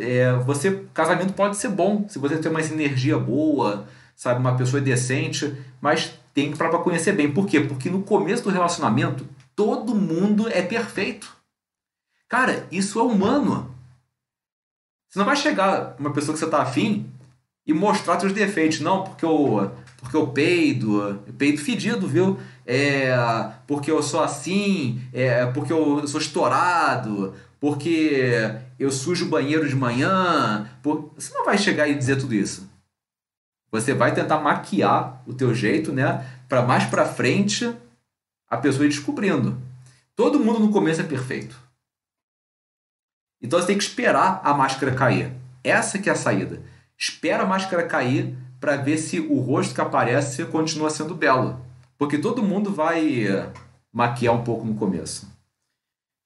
[0.00, 4.80] É, você, casamento pode ser bom, se você tem uma sinergia boa, sabe, uma pessoa
[4.80, 7.32] decente, mas tem que para conhecer bem.
[7.32, 7.60] Por quê?
[7.60, 11.36] Porque no começo do relacionamento, todo mundo é perfeito.
[12.28, 13.74] Cara, isso é humano.
[15.08, 17.10] Você não vai chegar uma pessoa que você tá afim
[17.66, 18.80] e mostrar seus defeitos.
[18.80, 22.38] Não, porque eu, porque eu peido, peido fedido, viu?
[22.64, 23.12] É,
[23.66, 29.74] porque eu sou assim, é, porque eu sou estourado, porque eu sujo o banheiro de
[29.74, 30.70] manhã.
[30.82, 31.12] Por...
[31.16, 32.70] Você não vai chegar e dizer tudo isso.
[33.72, 36.24] Você vai tentar maquiar o teu jeito, né?
[36.48, 37.70] Para mais para frente
[38.48, 39.60] a pessoa ir descobrindo.
[40.14, 41.56] Todo mundo no começo é perfeito.
[43.42, 45.32] Então você tem que esperar a máscara cair.
[45.62, 46.62] Essa que é a saída.
[46.96, 51.60] Espera a máscara cair para ver se o rosto que aparece continua sendo belo.
[51.96, 53.26] Porque todo mundo vai
[53.92, 55.28] maquiar um pouco no começo.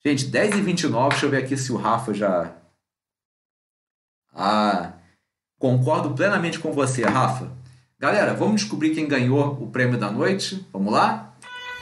[0.05, 2.51] Gente, 10 e 29 deixa eu ver aqui se o Rafa já.
[4.33, 4.93] Ah,
[5.57, 7.51] concordo plenamente com você, Rafa.
[7.97, 10.67] Galera, vamos descobrir quem ganhou o prêmio da noite?
[10.73, 11.32] Vamos lá?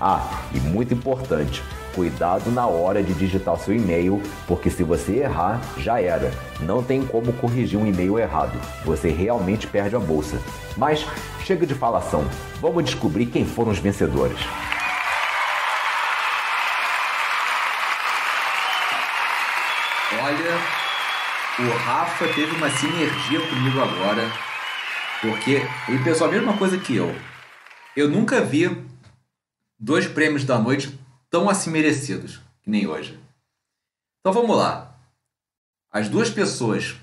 [0.00, 1.62] Ah, e muito importante,
[1.94, 6.30] cuidado na hora de digitar seu e-mail, porque se você errar, já era.
[6.60, 8.60] Não tem como corrigir um e-mail errado.
[8.84, 10.38] Você realmente perde a bolsa.
[10.76, 11.06] Mas
[11.44, 12.26] chega de falação.
[12.60, 14.38] Vamos descobrir quem foram os vencedores.
[20.22, 20.58] Olha,
[21.58, 24.30] o Rafa teve uma sinergia comigo agora,
[25.22, 27.14] porque ele pensou a mesma coisa que eu.
[27.96, 28.68] Eu nunca vi
[29.78, 30.98] dois prêmios da noite
[31.30, 33.18] tão assim merecidos, que nem hoje.
[34.20, 34.98] Então vamos lá.
[35.90, 36.96] As duas pessoas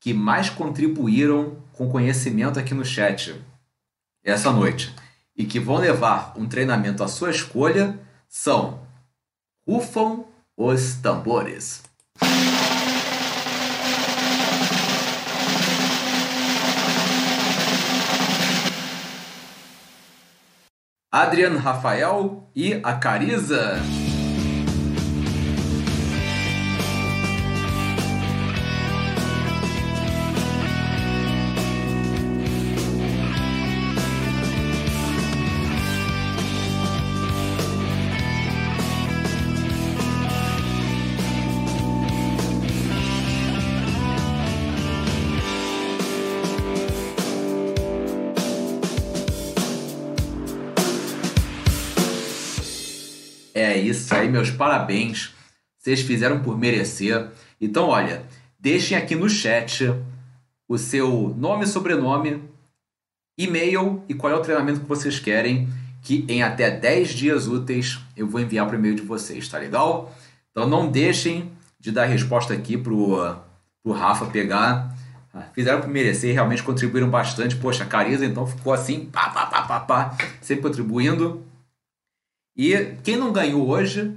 [0.00, 3.40] que mais contribuíram com conhecimento aqui no chat
[4.24, 4.94] essa noite
[5.36, 7.98] e que vão levar um treinamento à sua escolha
[8.28, 8.80] são
[9.66, 10.24] Rufam
[10.56, 11.82] os Tambores.
[21.14, 24.11] Adrian Rafael e a Cariza.
[54.32, 55.34] Meus parabéns.
[55.78, 57.28] Vocês fizeram por merecer.
[57.60, 58.24] Então, olha,
[58.58, 59.92] deixem aqui no chat
[60.68, 62.42] o seu nome e sobrenome,
[63.36, 65.68] e-mail e qual é o treinamento que vocês querem,
[66.02, 69.58] que em até 10 dias úteis eu vou enviar para o e-mail de vocês, tá
[69.58, 70.14] legal?
[70.50, 73.36] Então não deixem de dar resposta aqui pro,
[73.82, 74.96] pro Rafa pegar.
[75.34, 77.56] Ah, fizeram por merecer, realmente contribuíram bastante.
[77.56, 81.42] Poxa, a Cariza então ficou assim, pá, pá, pá, pá, pá, sempre contribuindo.
[82.56, 84.14] E quem não ganhou hoje,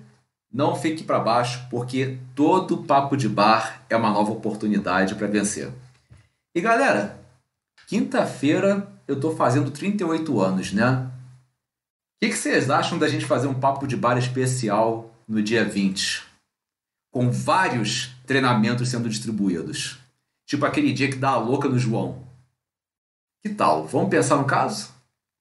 [0.56, 5.70] não fique para baixo, porque todo papo de bar é uma nova oportunidade para vencer.
[6.56, 7.20] E galera,
[7.88, 11.12] quinta-feira eu tô fazendo 38 anos, né?
[12.16, 15.66] O que, que vocês acham da gente fazer um papo de bar especial no dia
[15.66, 16.24] 20?
[17.12, 20.00] Com vários treinamentos sendo distribuídos.
[20.48, 22.24] Tipo aquele dia que dá a louca no João.
[23.44, 23.86] Que tal?
[23.88, 24.90] Vamos pensar no caso?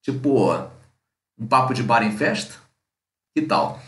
[0.02, 0.52] Tipo,
[1.38, 2.56] um papo de bar em festa?
[3.32, 3.80] Que tal?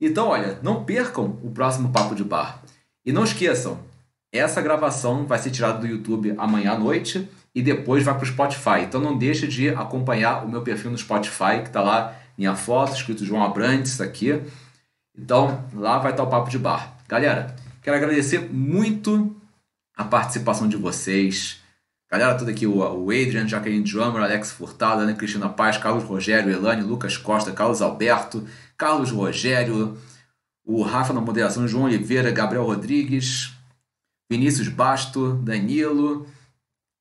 [0.00, 2.62] Então, olha, não percam o próximo papo de bar.
[3.04, 3.78] E não esqueçam,
[4.32, 8.26] essa gravação vai ser tirada do YouTube amanhã à noite e depois vai para o
[8.26, 8.82] Spotify.
[8.82, 12.94] Então não deixe de acompanhar o meu perfil no Spotify, que está lá minha foto,
[12.94, 14.40] escrito João Abrantes aqui.
[15.16, 16.96] Então lá vai estar o Papo de Bar.
[17.08, 19.34] Galera, quero agradecer muito
[19.96, 21.58] a participação de vocês.
[22.10, 26.82] Galera toda aqui, o Adrian, Jaqueline Drummer, Alex Furtado, Ana Cristina Paz, Carlos Rogério, Elane,
[26.82, 28.44] Lucas Costa, Carlos Alberto,
[28.80, 29.98] Carlos Rogério,
[30.64, 33.52] o Rafa na moderação, João Oliveira, Gabriel Rodrigues,
[34.30, 36.26] Vinícius Basto, Danilo,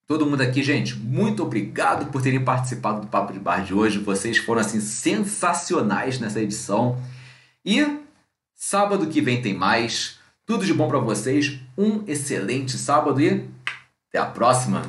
[0.05, 3.97] todo mundo aqui, gente, muito obrigado por terem participado do Papo de Bar de hoje.
[3.97, 7.01] Vocês foram assim sensacionais nessa edição.
[7.63, 7.99] E
[8.53, 10.19] sábado que vem tem mais.
[10.45, 11.57] Tudo de bom para vocês.
[11.77, 13.47] Um excelente sábado e
[14.09, 14.81] até a próxima.